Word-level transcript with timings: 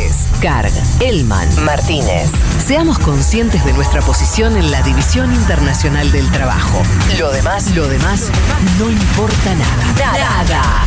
Vázquez, 0.00 0.40
Carg, 0.40 0.72
Elman, 1.00 1.48
Martínez. 1.64 2.30
Seamos 2.64 2.98
conscientes 2.98 3.64
de 3.64 3.72
nuestra 3.72 4.00
posición 4.00 4.56
en 4.56 4.70
la 4.70 4.82
División 4.82 5.34
Internacional 5.34 6.10
del 6.12 6.30
Trabajo. 6.30 6.82
Lo 7.18 7.30
demás, 7.30 7.74
lo 7.74 7.86
demás, 7.88 8.30
no 8.78 8.90
importa 8.90 9.54
nada. 9.54 10.14
Nada. 10.16 10.84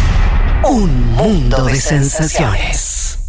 Un 0.69 1.11
mundo 1.13 1.65
de 1.65 1.75
sensaciones. 1.75 3.19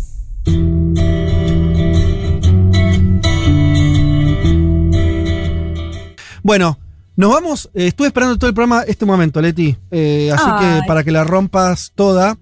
Bueno, 6.42 6.78
nos 7.16 7.30
vamos. 7.30 7.70
eh, 7.74 7.88
estuve 7.88 8.08
esperando 8.08 8.38
todo 8.38 8.48
el 8.48 8.54
programa 8.54 8.84
este 8.86 9.04
momento, 9.04 9.40
Leti. 9.40 9.76
Eh, 9.90 10.30
así 10.34 10.50
que 10.60 10.80
para 10.86 11.04
que 11.04 11.10
la 11.10 11.24
rompas 11.24 11.92
toda, 11.94 12.36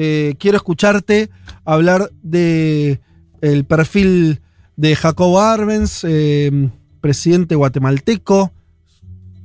eh, 0.00 0.36
quiero 0.38 0.56
escucharte 0.56 1.28
hablar 1.64 2.12
de 2.22 3.00
el 3.40 3.64
perfil 3.64 4.40
de 4.76 4.94
Jacobo 4.94 5.40
Arbenz, 5.40 6.04
eh, 6.04 6.70
presidente 7.00 7.56
guatemalteco. 7.56 8.52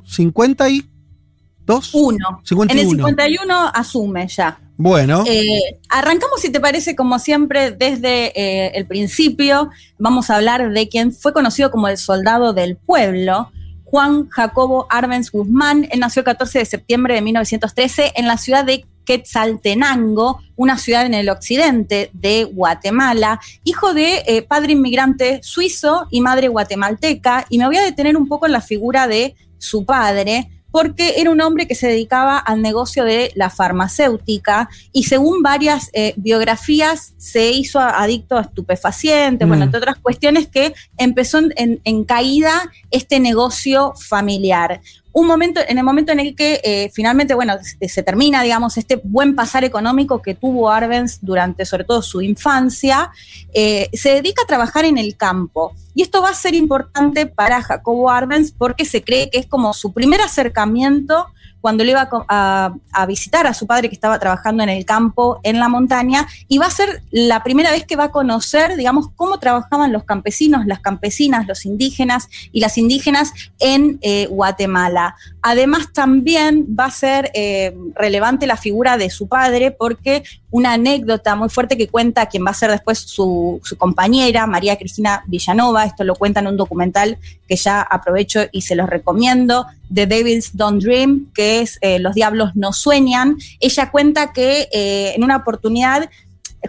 52. 0.06 1.90
Uno. 1.94 2.42
51. 2.44 2.72
En 2.72 2.78
el 2.78 2.88
51 2.88 3.72
asume 3.74 4.28
ya. 4.28 4.60
Bueno, 4.78 5.24
Eh, 5.26 5.80
arrancamos, 5.90 6.40
si 6.40 6.52
te 6.52 6.60
parece, 6.60 6.96
como 6.96 7.18
siempre, 7.18 7.72
desde 7.72 8.40
eh, 8.40 8.74
el 8.76 8.86
principio. 8.86 9.72
Vamos 9.98 10.30
a 10.30 10.36
hablar 10.36 10.72
de 10.72 10.88
quien 10.88 11.12
fue 11.12 11.34
conocido 11.34 11.72
como 11.72 11.88
el 11.88 11.98
soldado 11.98 12.54
del 12.54 12.76
pueblo, 12.76 13.52
Juan 13.86 14.30
Jacobo 14.30 14.86
Arbenz 14.92 15.32
Guzmán. 15.32 15.88
Él 15.92 16.00
nació 16.00 16.20
el 16.20 16.26
14 16.26 16.60
de 16.60 16.66
septiembre 16.66 17.16
de 17.16 17.22
1913 17.22 18.14
en 18.16 18.28
la 18.28 18.38
ciudad 18.38 18.66
de 18.66 18.86
Quetzaltenango, 19.06 20.40
una 20.56 20.78
ciudad 20.78 21.06
en 21.06 21.14
el 21.14 21.30
occidente 21.30 22.10
de 22.14 22.44
Guatemala, 22.46 23.40
hijo 23.64 23.94
de 23.94 24.24
eh, 24.28 24.42
padre 24.42 24.74
inmigrante 24.74 25.40
suizo 25.44 26.08
y 26.12 26.22
madre 26.22 26.48
guatemalteca. 26.48 27.46
Y 27.50 27.58
me 27.60 27.66
voy 27.66 27.78
a 27.78 27.84
detener 27.84 28.18
un 28.18 28.28
poco 28.28 28.46
en 28.46 28.52
la 28.52 28.62
figura 28.62 29.08
de 29.08 29.36
su 29.58 29.86
padre, 29.86 30.50
porque 30.72 31.16
era 31.22 31.30
un 31.30 31.40
hombre 31.40 31.68
que 31.68 31.76
se 31.76 31.86
dedicaba 31.88 32.38
al 32.40 32.62
negocio 32.64 33.04
de 33.04 33.32
la 33.36 33.52
farmacéutica 33.52 34.70
y 34.92 35.04
según 35.04 35.44
varias 35.44 35.92
eh, 35.94 36.14
biografías 36.18 37.14
se 37.18 37.52
hizo 37.52 37.80
adicto 37.80 38.38
a 38.38 38.42
estupefacientes, 38.42 39.46
Mm. 39.46 39.50
bueno, 39.50 39.66
entre 39.66 39.78
otras 39.78 39.98
cuestiones 40.00 40.48
que 40.48 40.74
empezó 40.98 41.38
en, 41.38 41.54
en- 41.58 41.82
en 41.84 42.04
caída 42.06 42.72
este 42.90 43.20
negocio 43.20 43.94
familiar. 44.00 44.82
Un 45.14 45.28
momento, 45.28 45.62
en 45.68 45.78
el 45.78 45.84
momento 45.84 46.12
en 46.12 46.20
el 46.20 46.36
que 46.36 46.60
eh, 46.64 46.90
finalmente, 46.92 47.36
bueno, 47.36 47.54
se, 47.62 48.02
termina, 48.02 48.42
digamos, 48.42 48.78
este 48.78 49.00
buen 49.04 49.36
pasar 49.36 49.64
económico 49.64 50.24
que 50.24 50.34
tuvo 50.34 50.72
Arbenz 50.72 51.20
durante 51.22 51.66
sobre 51.66 51.84
todo 51.84 52.02
su 52.02 52.24
infancia, 52.24 53.12
eh, 53.54 53.90
se 53.94 54.10
dedica 54.10 54.42
a 54.42 54.48
trabajar 54.48 54.86
en 54.86 54.98
el 54.98 55.16
campo. 55.16 55.76
Y 55.94 56.02
esto 56.02 56.24
va 56.24 56.30
a 56.30 56.34
ser 56.34 56.56
importante 56.56 57.28
para 57.28 57.62
Jacobo 57.62 58.10
Arbenz 58.10 58.52
porque 58.52 58.86
se 58.86 59.04
cree 59.04 59.30
que 59.30 59.38
es 59.38 59.46
como 59.46 59.74
su 59.74 59.94
primer 59.94 60.20
acercamiento 60.20 61.28
cuando 61.64 61.86
le 61.86 61.92
iba 61.92 62.10
a 62.28 63.06
visitar 63.08 63.48
a 63.48 63.54
su 63.54 63.66
padre 63.66 63.88
que 63.88 63.96
estaba 63.96 64.20
trabajando 64.20 64.64
en 64.64 64.70
el 64.70 64.84
campo, 64.84 65.40
en 65.44 65.60
la 65.60 65.70
montaña, 65.70 66.28
y 66.50 66.58
va 66.58 66.66
a 66.66 66.70
ser 66.70 67.02
la 67.10 67.42
primera 67.42 67.72
vez 67.72 67.86
que 67.86 67.96
va 67.96 68.04
a 68.06 68.12
conocer, 68.12 68.76
digamos, 68.76 69.08
cómo 69.16 69.40
trabajaban 69.40 69.94
los 69.94 70.04
campesinos, 70.04 70.66
las 70.66 70.82
campesinas, 70.82 71.48
los 71.48 71.66
indígenas 71.66 72.28
y 72.52 72.60
las 72.60 72.78
indígenas 72.78 73.32
en 73.60 73.98
eh, 74.02 74.28
Guatemala. 74.30 75.16
Además, 75.42 75.94
también 75.94 76.68
va 76.78 76.88
a 76.88 76.92
ser 76.92 77.32
eh, 77.34 77.74
relevante 77.96 78.46
la 78.46 78.58
figura 78.58 78.98
de 78.98 79.10
su 79.10 79.30
padre 79.30 79.72
porque 79.72 80.24
una 80.52 80.74
anécdota 80.74 81.36
muy 81.36 81.48
fuerte 81.48 81.78
que 81.78 81.88
cuenta 81.88 82.28
quien 82.28 82.46
va 82.46 82.52
a 82.52 82.54
ser 82.54 82.72
después 82.72 83.00
su, 83.00 83.62
su 83.64 83.78
compañera, 83.78 84.46
María 84.48 84.78
Cristina 84.78 85.24
Villanova, 85.28 85.86
esto 85.86 86.04
lo 86.04 86.16
cuenta 86.16 86.42
en 86.42 86.48
un 86.48 86.58
documental 86.58 87.18
que 87.48 87.56
ya 87.56 87.82
aprovecho 87.82 88.42
y 88.52 88.62
se 88.62 88.76
los 88.76 88.90
recomiendo, 88.90 89.66
The 89.94 90.06
Devils 90.06 90.56
Don't 90.56 90.82
Dream, 90.84 91.32
que 91.34 91.62
es 91.62 91.78
eh, 91.82 92.00
Los 92.00 92.14
Diablos 92.14 92.52
No 92.56 92.74
Sueñan. 92.74 93.38
Ella 93.60 93.90
cuenta 93.90 94.34
que 94.34 94.68
eh, 94.72 95.14
en 95.16 95.24
una 95.24 95.38
oportunidad 95.38 96.10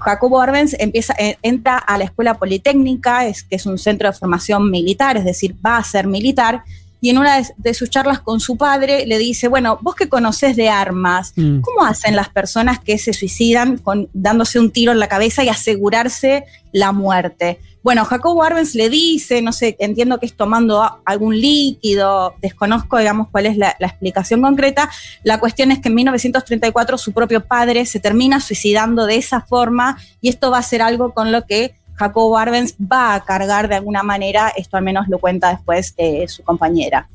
Jacobo 0.01 0.41
Arbenz 0.41 0.75
empieza, 0.79 1.15
eh, 1.19 1.37
entra 1.43 1.79
a 1.79 1.99
la 1.99 2.05
escuela 2.05 2.35
politécnica, 2.35 3.27
es, 3.27 3.43
que 3.43 3.57
es 3.57 3.67
un 3.67 3.79
centro 3.79 4.11
de 4.11 4.17
formación 4.17 4.71
militar, 4.71 5.17
es 5.17 5.25
decir, 5.25 5.55
va 5.65 5.77
a 5.77 5.85
ser 5.85 6.07
militar, 6.07 6.63
y 7.01 7.11
en 7.11 7.19
una 7.19 7.37
de, 7.37 7.47
de 7.59 7.75
sus 7.75 7.91
charlas 7.91 8.21
con 8.21 8.41
su 8.41 8.57
padre 8.57 9.07
le 9.07 9.19
dice, 9.19 9.47
bueno, 9.47 9.79
vos 9.83 9.95
que 9.95 10.09
conocés 10.09 10.57
de 10.57 10.71
armas, 10.71 11.35
Mm. 11.37 11.61
¿cómo 11.61 11.85
hacen 11.85 12.17
las 12.17 12.29
personas 12.31 12.81
que 12.81 12.97
se 12.99 13.13
suicidan 13.13 13.77
con, 13.79 14.09
dándose 14.15 14.59
un 14.59 14.71
tiro 14.71 14.91
en 14.91 14.99
la 14.99 15.09
cabeza 15.09 15.45
y 15.45 15.49
asegurarse 15.49 16.45
la 16.73 16.93
muerte? 16.93 17.59
Bueno, 17.85 18.07
Jacobo 18.07 18.43
Arbenz 18.43 18.75
le 18.75 18.89
dice, 18.89 19.43
no 19.43 19.53
sé, 19.53 19.77
entiendo 19.79 20.19
que 20.19 20.25
es 20.25 20.35
tomando 20.35 21.03
algún 21.05 21.39
líquido, 21.39 22.35
desconozco, 22.41 22.97
digamos, 22.97 23.29
cuál 23.29 23.45
es 23.45 23.59
la, 23.59 23.77
la 23.79 23.89
explicación 23.89 24.41
concreta. 24.41 24.91
La 25.23 25.39
cuestión 25.39 25.71
es 25.71 25.81
que 25.81 25.89
en 25.89 25.97
1934 25.97 26.97
su 26.97 27.13
propio 27.13 27.45
padre 27.45 27.85
se 27.85 28.01
termina 28.01 28.41
suicidando 28.41 29.05
de 29.05 29.17
esa 29.17 29.43
forma 29.43 29.99
y 30.23 30.31
esto 30.31 30.51
va 30.51 30.59
a 30.59 30.63
ser 30.63 30.81
algo 30.81 31.13
con 31.13 31.31
lo 31.31 31.45
que 31.45 31.75
Jacobo 31.93 32.39
Arbenz 32.39 32.75
va 32.81 33.15
a 33.15 33.23
cargar 33.23 33.69
de 33.69 33.75
alguna 33.75 34.03
manera, 34.03 34.49
esto 34.57 34.79
al 34.79 34.83
menos 34.83 35.07
lo 35.09 35.19
cuenta 35.19 35.51
después 35.51 35.93
eh, 35.99 36.27
su 36.27 36.43
compañera. 36.43 37.11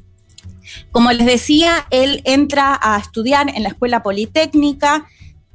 Como 0.91 1.11
les 1.11 1.25
decía, 1.25 1.87
él 1.89 2.21
entra 2.25 2.79
a 2.79 2.99
estudiar 2.99 3.49
en 3.49 3.63
la 3.63 3.69
escuela 3.69 4.03
politécnica, 4.03 5.07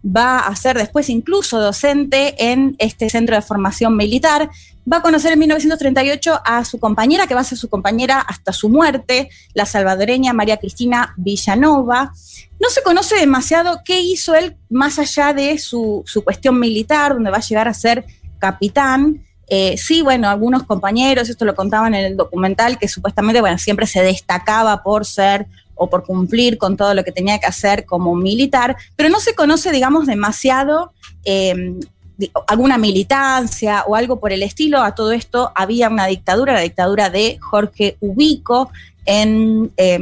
va 0.04 0.41
a 0.41 0.56
ser 0.56 0.76
después 0.76 1.08
incluso 1.08 1.60
docente 1.60 2.50
en 2.50 2.76
este 2.78 3.08
centro 3.08 3.36
de 3.36 3.42
formación 3.42 3.96
militar, 3.96 4.50
va 4.90 4.98
a 4.98 5.02
conocer 5.02 5.32
en 5.32 5.38
1938 5.38 6.40
a 6.44 6.64
su 6.64 6.78
compañera, 6.78 7.26
que 7.26 7.34
va 7.34 7.40
a 7.40 7.44
ser 7.44 7.58
su 7.58 7.68
compañera 7.68 8.20
hasta 8.20 8.52
su 8.52 8.68
muerte, 8.68 9.30
la 9.54 9.66
salvadoreña 9.66 10.32
María 10.32 10.58
Cristina 10.58 11.14
Villanova. 11.16 12.12
No 12.60 12.68
se 12.68 12.82
conoce 12.82 13.16
demasiado 13.16 13.80
qué 13.84 14.00
hizo 14.00 14.34
él 14.34 14.56
más 14.68 14.98
allá 14.98 15.32
de 15.32 15.58
su, 15.58 16.02
su 16.06 16.22
cuestión 16.22 16.58
militar, 16.58 17.14
donde 17.14 17.30
va 17.30 17.38
a 17.38 17.40
llegar 17.40 17.68
a 17.68 17.74
ser 17.74 18.04
capitán. 18.38 19.24
Eh, 19.46 19.76
sí, 19.76 20.02
bueno, 20.02 20.28
algunos 20.28 20.64
compañeros, 20.64 21.28
esto 21.28 21.44
lo 21.44 21.54
contaban 21.54 21.94
en 21.94 22.04
el 22.04 22.16
documental, 22.16 22.78
que 22.78 22.88
supuestamente, 22.88 23.40
bueno, 23.40 23.58
siempre 23.58 23.86
se 23.86 24.02
destacaba 24.02 24.82
por 24.82 25.06
ser 25.06 25.46
o 25.74 25.90
por 25.90 26.04
cumplir 26.04 26.56
con 26.56 26.76
todo 26.76 26.94
lo 26.94 27.04
que 27.04 27.12
tenía 27.12 27.38
que 27.38 27.46
hacer 27.46 27.84
como 27.84 28.14
militar, 28.14 28.76
pero 28.96 29.08
no 29.08 29.18
se 29.18 29.34
conoce, 29.34 29.72
digamos, 29.72 30.06
demasiado 30.06 30.92
eh, 31.24 31.74
alguna 32.47 32.78
militancia 32.78 33.84
o 33.86 33.97
algo 33.97 34.20
por 34.20 34.32
el 34.32 34.42
estilo. 34.42 34.82
A 34.82 34.94
todo 34.94 35.12
esto 35.12 35.50
había 35.54 35.88
una 35.88 36.06
dictadura, 36.06 36.52
la 36.52 36.60
dictadura 36.60 37.10
de 37.10 37.38
Jorge 37.41 37.97
Ubico 38.00 38.70
en, 39.04 39.72
eh, 39.76 39.98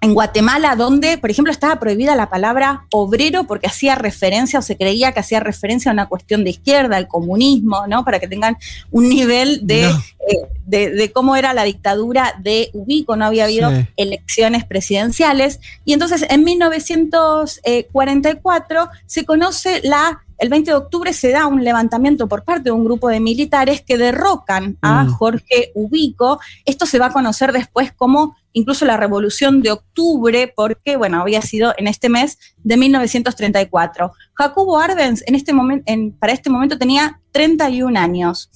en 0.00 0.12
Guatemala, 0.14 0.76
donde, 0.76 1.16
por 1.16 1.30
ejemplo, 1.30 1.50
estaba 1.50 1.80
prohibida 1.80 2.14
la 2.14 2.28
palabra 2.28 2.84
obrero 2.92 3.44
porque 3.44 3.68
hacía 3.68 3.94
referencia 3.94 4.58
o 4.58 4.62
se 4.62 4.76
creía 4.76 5.12
que 5.12 5.20
hacía 5.20 5.40
referencia 5.40 5.90
a 5.90 5.94
una 5.94 6.08
cuestión 6.10 6.44
de 6.44 6.50
izquierda, 6.50 6.98
al 6.98 7.08
comunismo, 7.08 7.86
¿no? 7.88 8.04
Para 8.04 8.20
que 8.20 8.28
tengan 8.28 8.58
un 8.90 9.08
nivel 9.08 9.66
de, 9.66 9.84
No. 9.84 9.88
eh, 10.28 10.36
de, 10.66 10.90
de 10.90 11.10
cómo 11.10 11.36
era 11.36 11.54
la 11.54 11.64
dictadura 11.64 12.34
de 12.38 12.68
Ubico, 12.74 13.16
no 13.16 13.24
había 13.24 13.44
habido 13.44 13.70
Sí. 13.70 13.86
elecciones 13.96 14.66
presidenciales. 14.66 15.58
Y 15.86 15.94
entonces 15.94 16.26
en 16.28 16.44
1944 16.44 18.90
se 19.06 19.24
conoce 19.24 19.80
la, 19.84 20.22
el 20.38 20.48
20 20.48 20.70
de 20.70 20.76
octubre 20.76 21.12
se 21.12 21.30
da 21.30 21.46
un 21.46 21.62
levantamiento 21.64 22.28
por 22.28 22.44
parte 22.44 22.64
de 22.64 22.70
un 22.72 22.84
grupo 22.84 23.08
de 23.08 23.20
militares 23.20 23.82
que 23.82 23.96
derrocan 23.96 24.78
a 24.82 25.04
Mm. 25.04 25.12
Jorge 25.14 25.72
Ubico. 25.74 26.40
Esto 26.64 26.86
se 26.86 26.98
va 26.98 27.06
a 27.06 27.12
conocer 27.12 27.52
después 27.52 27.92
como 27.92 28.36
incluso 28.52 28.84
la 28.84 28.96
revolución 28.96 29.62
de 29.62 29.72
octubre, 29.72 30.52
porque, 30.54 30.96
bueno, 30.96 31.20
había 31.20 31.42
sido 31.42 31.74
en 31.76 31.88
este 31.88 32.08
mes 32.08 32.38
de 32.62 32.76
1934. 32.76 34.12
Jacobo 34.34 34.78
Arbenz 34.78 35.22
en 35.26 35.34
este 35.34 35.52
momento, 35.52 35.92
para 36.18 36.32
este 36.32 36.50
momento 36.50 36.78
tenía 36.78 37.20
31 37.32 37.98
años. 37.98 38.50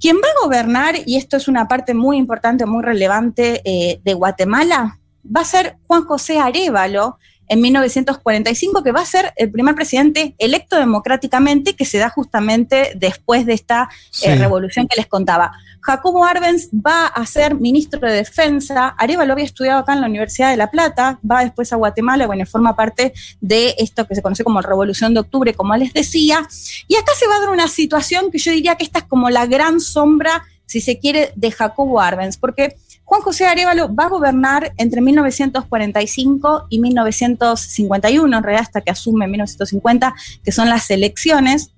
Quien 0.00 0.16
va 0.16 0.28
a 0.28 0.44
gobernar, 0.44 0.96
y 1.06 1.16
esto 1.16 1.36
es 1.36 1.46
una 1.48 1.68
parte 1.68 1.94
muy 1.94 2.16
importante, 2.16 2.66
muy 2.66 2.82
relevante 2.82 3.62
eh, 3.64 4.00
de 4.02 4.14
Guatemala, 4.14 4.98
va 5.24 5.40
a 5.40 5.44
ser 5.44 5.76
Juan 5.86 6.04
José 6.04 6.38
Arevalo 6.38 7.18
en 7.48 7.60
1945, 7.60 8.82
que 8.82 8.92
va 8.92 9.00
a 9.00 9.06
ser 9.06 9.32
el 9.36 9.50
primer 9.50 9.74
presidente 9.74 10.34
electo 10.38 10.76
democráticamente, 10.76 11.74
que 11.74 11.84
se 11.84 11.98
da 11.98 12.08
justamente 12.08 12.92
después 12.96 13.46
de 13.46 13.54
esta 13.54 13.88
Sí. 14.10 14.26
eh, 14.28 14.36
revolución 14.36 14.86
que 14.88 14.96
les 14.96 15.06
contaba. 15.06 15.52
Jacobo 15.80 16.24
Arbenz 16.24 16.70
va 16.72 17.06
a 17.06 17.26
ser 17.26 17.56
ministro 17.56 18.00
de 18.00 18.12
Defensa. 18.14 18.94
Arevalo 18.96 19.34
había 19.34 19.44
estudiado 19.44 19.80
acá 19.80 19.92
en 19.92 20.00
la 20.00 20.06
Universidad 20.06 20.50
de 20.50 20.56
La 20.56 20.70
Plata, 20.70 21.18
va 21.30 21.44
después 21.44 21.72
a 21.72 21.76
Guatemala, 21.76 22.26
bueno, 22.26 22.46
forma 22.46 22.74
parte 22.74 23.12
de 23.42 23.74
esto 23.78 24.06
que 24.06 24.14
se 24.14 24.22
conoce 24.22 24.44
como 24.44 24.62
Revolución 24.62 25.12
de 25.12 25.20
Octubre, 25.20 25.52
como 25.52 25.76
les 25.76 25.92
decía. 25.92 26.46
Y 26.88 26.96
acá 26.96 27.12
se 27.18 27.26
va 27.26 27.36
a 27.36 27.40
dar 27.40 27.50
una 27.50 27.68
situación 27.68 28.30
que 28.30 28.38
yo 28.38 28.50
diría 28.50 28.76
que 28.76 28.84
esta 28.84 29.00
es 29.00 29.04
como 29.04 29.28
la 29.28 29.44
gran 29.46 29.80
sombra, 29.80 30.44
si 30.64 30.80
se 30.80 30.98
quiere, 30.98 31.32
de 31.36 31.50
Jacobo 31.50 32.00
Arbenz, 32.00 32.38
porque 32.38 32.76
Juan 33.04 33.20
José 33.20 33.46
Arevalo 33.46 33.94
va 33.94 34.04
a 34.04 34.08
gobernar 34.08 34.72
entre 34.76 35.00
1945 35.00 36.66
y 36.70 36.80
1951, 36.80 38.36
en 38.36 38.42
realidad 38.42 38.62
hasta 38.62 38.80
que 38.80 38.90
asume 38.90 39.26
en 39.26 39.32
1950, 39.32 40.14
que 40.42 40.52
son 40.52 40.68
las 40.68 40.90
elecciones. 40.90 41.70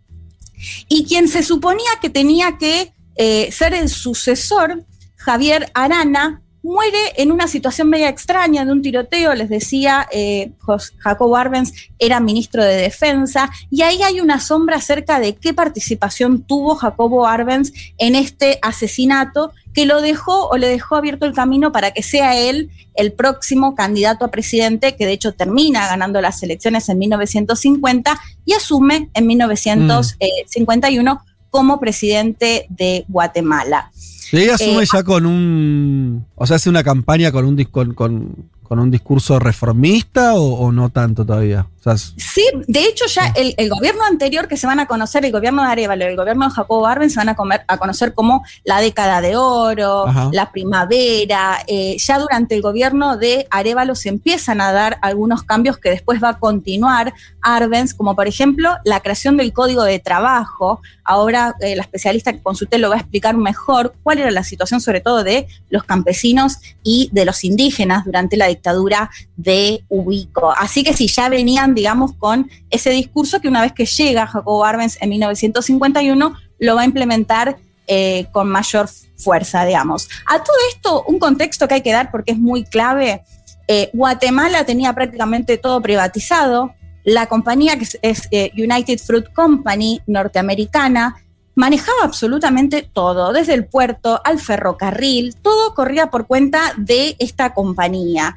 Y 0.89 1.05
quien 1.05 1.29
se 1.29 1.43
suponía 1.43 1.91
que 2.01 2.11
tenía 2.11 2.59
que 2.59 2.93
eh, 3.17 3.51
ser 3.53 3.75
el 3.75 3.89
sucesor, 3.89 4.85
Javier 5.17 5.71
Arana, 5.75 6.43
muere 6.67 6.99
en 7.17 7.31
una 7.31 7.47
situación 7.47 7.89
media 7.89 8.09
extraña 8.09 8.65
de 8.65 8.73
un 8.73 8.83
tiroteo, 8.83 9.33
les 9.35 9.49
decía, 9.49 10.09
eh, 10.11 10.51
Jacobo 10.99 11.37
Arbenz 11.37 11.73
era 12.01 12.19
ministro 12.19 12.65
de 12.65 12.75
Defensa, 12.75 13.53
y 13.71 13.83
ahí 13.83 14.03
hay 14.03 14.21
una 14.21 14.41
sombra 14.41 14.75
acerca 14.77 15.21
de 15.21 15.37
qué 15.37 15.55
participación 15.55 16.43
tuvo 16.43 16.75
Jacobo 16.75 17.25
Arbenz 17.25 17.73
en 17.99 18.17
este 18.17 18.59
asesinato 18.63 19.53
que 19.75 19.87
lo 19.87 20.01
dejó 20.01 20.49
o 20.49 20.57
le 20.57 20.67
dejó 20.67 20.97
abierto 20.97 21.25
el 21.25 21.35
camino 21.35 21.71
para 21.71 21.93
que 21.93 22.03
sea 22.03 22.37
él 22.37 22.71
el 22.95 23.13
próximo 23.13 23.77
candidato 23.77 24.25
a 24.25 24.33
presidente, 24.33 24.97
que 24.97 25.07
de 25.07 25.13
hecho 25.13 25.35
termina 25.35 25.87
ganando 25.87 26.21
las 26.21 26.43
elecciones 26.43 26.89
en 26.89 26.99
1950 26.99 28.19
y 28.45 28.55
asume 28.55 29.09
en 29.15 29.27
1951 29.29 31.23
como 31.57 31.81
presidente 31.81 32.67
de 32.69 33.05
Guatemala. 33.09 33.91
ella 34.31 34.57
asume 34.57 34.83
eh, 34.83 34.89
ya 34.93 35.03
con 35.03 35.25
un. 35.25 36.27
O 36.35 36.47
sea, 36.47 36.57
hace 36.57 36.69
una 36.69 36.85
campaña 36.85 37.33
con 37.33 37.47
un, 37.47 37.65
con, 37.65 37.95
con, 37.95 38.51
con 38.63 38.79
un 38.79 38.91
discurso 38.91 39.39
reformista 39.39 40.35
o, 40.35 40.71
no 40.71 40.91
tanto 40.91 41.25
todavía? 41.25 41.67
Sí, 42.17 42.45
de 42.67 42.85
hecho 42.85 43.07
ya 43.07 43.33
el, 43.37 43.55
gobierno 43.69 44.05
anterior 44.05 44.49
que 44.49 44.57
se 44.57 44.67
van 44.67 44.81
a 44.81 44.87
conocer, 44.87 45.25
el 45.25 45.33
gobierno 45.33 45.63
de 45.63 45.69
Arevalo 45.69 46.05
y 46.05 46.09
el 46.09 46.17
gobierno 46.17 46.49
de 46.49 46.55
Jacobo 46.55 46.87
Arben 46.87 47.11
se 47.11 47.19
van 47.19 47.29
a, 47.29 47.37
comer, 47.37 47.63
a 47.69 47.79
conocer 47.79 48.15
como 48.15 48.45
la 48.65 48.81
década 48.81 49.21
de 49.21 49.37
oro, 49.37 50.07
la 50.33 50.51
primavera. 50.51 51.59
Eh, 51.67 51.97
ya 51.99 52.19
durante 52.19 52.55
el 52.55 52.63
gobierno 52.63 53.17
de 53.17 53.47
Arevalo 53.51 53.95
se 53.95 54.09
empiezan 54.09 54.61
a 54.61 54.73
dar 54.73 54.99
algunos 55.03 55.45
cambios 55.45 55.79
que 55.79 55.91
después 55.91 56.23
va 56.23 56.31
a 56.31 56.39
continuar 56.39 57.15
Arbenz, 57.41 57.95
como 57.95 58.17
por 58.17 58.27
ejemplo 58.27 58.77
la 58.85 59.01
creación 59.01 59.37
del 59.37 59.53
código 59.53 59.85
de 59.85 59.99
trabajo. 59.99 60.81
Ahora 61.05 61.55
eh, 61.61 61.77
la 61.77 61.83
especialista 61.83 62.33
que 62.33 62.43
consulté 62.43 62.79
lo 62.79 62.89
va 62.89 62.97
a 62.97 62.99
explicar 62.99 63.37
mejor 63.37 63.95
cuál 64.03 64.19
era 64.19 64.31
la 64.33 64.43
situación 64.43 64.81
sobre 64.81 65.01
todo 65.01 65.23
de 65.23 65.47
los 65.71 65.85
campesinos 65.85 66.59
y 66.83 67.11
de 67.13 67.25
los 67.25 67.45
indígenas 67.45 68.05
durante 68.05 68.37
la 68.37 68.47
dictadura 68.47 69.11
de 69.37 69.85
Ubico. 69.89 70.53
Así 70.57 70.83
que 70.83 70.93
si 70.93 71.07
ya 71.07 71.29
venían, 71.29 71.76
digamos, 71.77 72.15
con 72.15 72.51
ese 72.71 72.91
discurso 72.91 73.41
que 73.41 73.47
una 73.47 73.63
vez 73.63 73.73
que 73.73 73.87
llega 73.87 74.27
Jacobo 74.27 74.65
Arbenz 74.65 74.97
en 75.01 75.11
1951, 75.11 76.35
lo 76.59 76.75
va 76.75 76.83
a 76.83 76.85
implementar 76.85 77.59
eh, 77.87 78.27
con 78.33 78.49
mayor 78.49 78.89
fuerza, 79.17 79.65
digamos. 79.65 80.09
A 80.27 80.43
todo 80.43 80.57
esto, 80.73 81.05
un 81.07 81.21
contexto 81.21 81.69
que 81.69 81.75
hay 81.75 81.83
que 81.83 81.93
dar 81.93 82.11
porque 82.11 82.33
es 82.33 82.39
muy 82.39 82.65
clave. 82.65 83.23
Eh, 83.69 83.91
Guatemala 83.93 84.65
tenía 84.65 84.93
prácticamente 84.93 85.57
todo 85.57 85.81
privatizado. 85.81 86.75
La 87.05 87.27
compañía, 87.27 87.79
que 87.79 87.87
es, 88.03 88.29
eh, 88.33 88.51
United 88.57 88.99
Fruit 88.99 89.33
Company 89.33 90.01
norteamericana, 90.09 91.23
manejaba 91.55 92.03
absolutamente 92.03 92.83
todo, 92.83 93.33
desde 93.33 93.55
el 93.55 93.67
puerto 93.67 94.21
al 94.25 94.39
ferrocarril, 94.39 95.35
todo 95.37 95.75
corría 95.75 96.11
por 96.11 96.27
cuenta 96.27 96.75
de 96.77 97.17
esta 97.19 97.55
compañía. 97.55 98.37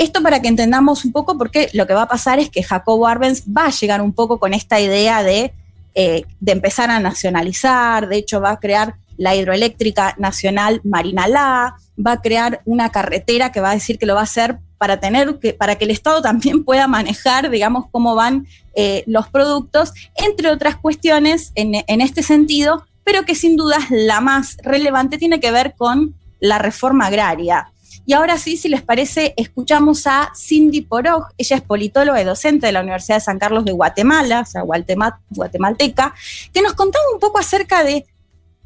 Esto 0.00 0.22
para 0.22 0.40
que 0.40 0.48
entendamos 0.48 1.04
un 1.04 1.12
poco 1.12 1.36
porque 1.36 1.68
lo 1.74 1.86
que 1.86 1.92
va 1.92 2.04
a 2.04 2.08
pasar 2.08 2.38
es 2.38 2.48
que 2.48 2.62
Jacobo 2.62 3.06
Arbenz 3.06 3.44
va 3.44 3.66
a 3.66 3.70
llegar 3.70 4.00
un 4.00 4.14
poco 4.14 4.40
con 4.40 4.54
esta 4.54 4.80
idea 4.80 5.22
de, 5.22 5.52
eh, 5.94 6.24
de 6.40 6.52
empezar 6.52 6.90
a 6.90 7.00
nacionalizar, 7.00 8.08
de 8.08 8.16
hecho 8.16 8.40
va 8.40 8.52
a 8.52 8.60
crear 8.60 8.94
la 9.18 9.36
hidroeléctrica 9.36 10.14
nacional 10.16 10.80
Marinalá, 10.84 11.76
va 11.98 12.12
a 12.12 12.20
crear 12.22 12.62
una 12.64 12.88
carretera 12.90 13.52
que 13.52 13.60
va 13.60 13.72
a 13.72 13.74
decir 13.74 13.98
que 13.98 14.06
lo 14.06 14.14
va 14.14 14.20
a 14.20 14.24
hacer 14.24 14.56
para 14.78 15.00
tener 15.00 15.38
que, 15.38 15.52
para 15.52 15.76
que 15.76 15.84
el 15.84 15.90
Estado 15.90 16.22
también 16.22 16.64
pueda 16.64 16.88
manejar, 16.88 17.50
digamos, 17.50 17.84
cómo 17.90 18.14
van 18.14 18.46
eh, 18.74 19.04
los 19.06 19.28
productos, 19.28 19.92
entre 20.16 20.50
otras 20.50 20.76
cuestiones 20.76 21.52
en, 21.56 21.74
en 21.86 22.00
este 22.00 22.22
sentido, 22.22 22.86
pero 23.04 23.26
que 23.26 23.34
sin 23.34 23.54
duda 23.54 23.76
la 23.90 24.22
más 24.22 24.56
relevante 24.62 25.18
tiene 25.18 25.40
que 25.40 25.50
ver 25.50 25.74
con 25.76 26.14
la 26.38 26.58
reforma 26.58 27.08
agraria. 27.08 27.70
Y 28.10 28.12
ahora 28.12 28.38
sí, 28.38 28.56
si 28.56 28.68
les 28.68 28.82
parece, 28.82 29.34
escuchamos 29.36 30.04
a 30.08 30.32
Cindy 30.34 30.80
Poroj. 30.80 31.28
Ella 31.38 31.54
es 31.58 31.62
politóloga 31.62 32.20
y 32.20 32.24
docente 32.24 32.66
de 32.66 32.72
la 32.72 32.80
Universidad 32.80 33.18
de 33.18 33.20
San 33.20 33.38
Carlos 33.38 33.64
de 33.64 33.70
Guatemala, 33.70 34.40
o 34.40 34.46
sea, 34.46 34.62
guatemalteca, 34.62 36.12
que 36.52 36.60
nos 36.60 36.72
contaba 36.72 37.04
un 37.14 37.20
poco 37.20 37.38
acerca 37.38 37.84
de 37.84 38.04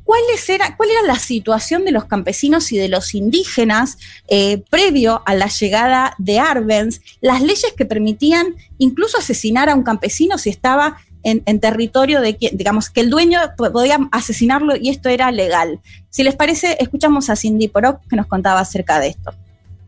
¿Cuál 0.03 0.23
era, 0.49 0.77
¿Cuál 0.79 0.91
era 0.91 1.03
la 1.03 1.19
situación 1.19 1.85
de 1.85 1.91
los 1.91 2.07
campesinos 2.07 2.73
y 2.73 2.79
de 2.79 2.89
los 2.89 3.15
indígenas 3.15 3.99
eh, 4.29 4.63
previo 4.71 5.23
a 5.27 5.35
la 5.35 5.49
llegada 5.49 6.15
de 6.17 6.39
Arbenz? 6.39 7.03
Las 7.21 7.43
leyes 7.43 7.75
que 7.77 7.85
permitían 7.85 8.55
incluso 8.79 9.19
asesinar 9.19 9.69
a 9.69 9.75
un 9.75 9.83
campesino 9.83 10.39
si 10.39 10.49
estaba 10.49 10.97
en, 11.25 11.61
territorio 11.61 12.21
de 12.21 12.37
quien, 12.37 12.57
digamos, 12.57 12.91
que 12.91 13.01
el 13.01 13.11
dueño 13.11 13.41
podía 13.57 13.99
asesinarlo 14.13 14.77
y 14.77 14.91
esto 14.91 15.09
era 15.09 15.31
legal. 15.31 15.81
Si 16.11 16.23
les 16.23 16.37
parece, 16.37 16.77
escuchamos 16.81 17.31
a 17.31 17.37
Cindy 17.37 17.69
Porok 17.69 18.01
que 18.09 18.17
nos 18.17 18.27
contaba 18.27 18.61
acerca 18.61 19.01
de 19.01 19.09
esto. 19.09 19.35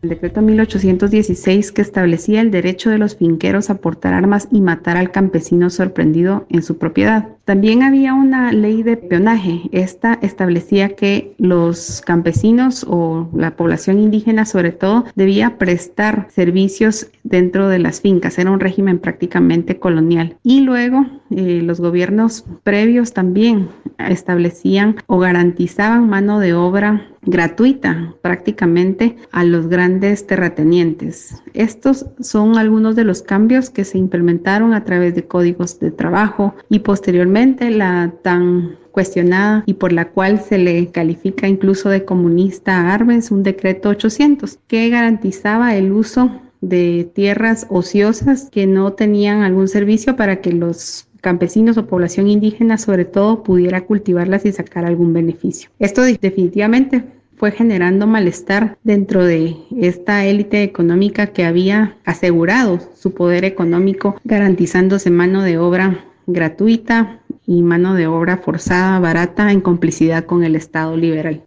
El 0.07 0.11
decreto 0.11 0.41
1816 0.41 1.73
que 1.73 1.81
establecía 1.81 2.39
el 2.39 2.49
derecho 2.49 2.89
de 2.89 2.97
los 2.97 3.17
finqueros 3.17 3.69
a 3.69 3.75
portar 3.75 4.13
armas 4.13 4.47
y 4.53 4.61
matar 4.61 4.95
al 4.95 5.11
campesino 5.11 5.69
sorprendido 5.69 6.45
en 6.47 6.63
su 6.63 6.77
propiedad. 6.77 7.27
También 7.43 7.83
había 7.83 8.13
una 8.13 8.53
ley 8.53 8.83
de 8.83 8.95
peonaje. 8.95 9.63
Esta 9.73 10.17
establecía 10.21 10.95
que 10.95 11.33
los 11.37 12.01
campesinos 12.05 12.85
o 12.87 13.29
la 13.33 13.57
población 13.57 13.99
indígena 13.99 14.45
sobre 14.45 14.71
todo 14.71 15.03
debía 15.15 15.57
prestar 15.57 16.27
servicios 16.29 17.07
dentro 17.23 17.67
de 17.67 17.79
las 17.79 17.99
fincas. 17.99 18.39
Era 18.39 18.51
un 18.51 18.61
régimen 18.61 18.99
prácticamente 18.99 19.77
colonial. 19.77 20.37
Y 20.41 20.61
luego 20.61 21.05
eh, 21.31 21.61
los 21.61 21.81
gobiernos 21.81 22.45
previos 22.63 23.11
también 23.11 23.67
establecían 23.97 24.95
o 25.07 25.19
garantizaban 25.19 26.09
mano 26.09 26.39
de 26.39 26.53
obra 26.53 27.07
gratuita 27.27 28.15
prácticamente 28.21 29.17
a 29.31 29.43
los 29.43 29.67
grandes 29.67 30.25
terratenientes. 30.25 31.35
Estos 31.53 32.07
son 32.19 32.57
algunos 32.57 32.95
de 32.95 33.03
los 33.03 33.21
cambios 33.21 33.69
que 33.69 33.83
se 33.83 33.97
implementaron 33.97 34.73
a 34.73 34.83
través 34.83 35.13
de 35.13 35.27
códigos 35.27 35.79
de 35.79 35.91
trabajo 35.91 36.55
y 36.69 36.79
posteriormente 36.79 37.69
la 37.69 38.13
tan 38.23 38.77
cuestionada 38.91 39.63
y 39.67 39.75
por 39.75 39.91
la 39.91 40.09
cual 40.09 40.41
se 40.41 40.57
le 40.57 40.87
califica 40.87 41.47
incluso 41.47 41.89
de 41.89 42.03
comunista 42.03 42.77
a 42.77 42.93
Arbenz, 42.95 43.29
un 43.29 43.43
decreto 43.43 43.89
800 43.89 44.57
que 44.67 44.89
garantizaba 44.89 45.75
el 45.75 45.91
uso 45.91 46.31
de 46.61 47.07
tierras 47.13 47.67
ociosas 47.69 48.49
que 48.49 48.65
no 48.65 48.93
tenían 48.93 49.43
algún 49.43 49.67
servicio 49.67 50.15
para 50.15 50.41
que 50.41 50.51
los 50.51 51.07
campesinos 51.21 51.77
o 51.77 51.85
población 51.85 52.27
indígena 52.27 52.77
sobre 52.77 53.05
todo 53.05 53.43
pudiera 53.43 53.85
cultivarlas 53.85 54.45
y 54.45 54.51
sacar 54.51 54.85
algún 54.85 55.13
beneficio. 55.13 55.69
Esto 55.77 56.01
definitivamente 56.01 57.03
fue 57.37 57.51
generando 57.51 58.07
malestar 58.07 58.77
dentro 58.83 59.23
de 59.23 59.55
esta 59.79 60.25
élite 60.25 60.63
económica 60.63 61.27
que 61.27 61.45
había 61.45 61.95
asegurado 62.03 62.79
su 62.95 63.13
poder 63.13 63.45
económico 63.45 64.19
garantizándose 64.23 65.11
mano 65.11 65.43
de 65.43 65.57
obra 65.57 66.03
gratuita 66.25 67.21
y 67.45 67.61
mano 67.61 67.93
de 67.93 68.07
obra 68.07 68.37
forzada, 68.37 68.99
barata, 68.99 69.51
en 69.51 69.61
complicidad 69.61 70.25
con 70.25 70.43
el 70.43 70.55
Estado 70.55 70.97
liberal. 70.97 71.46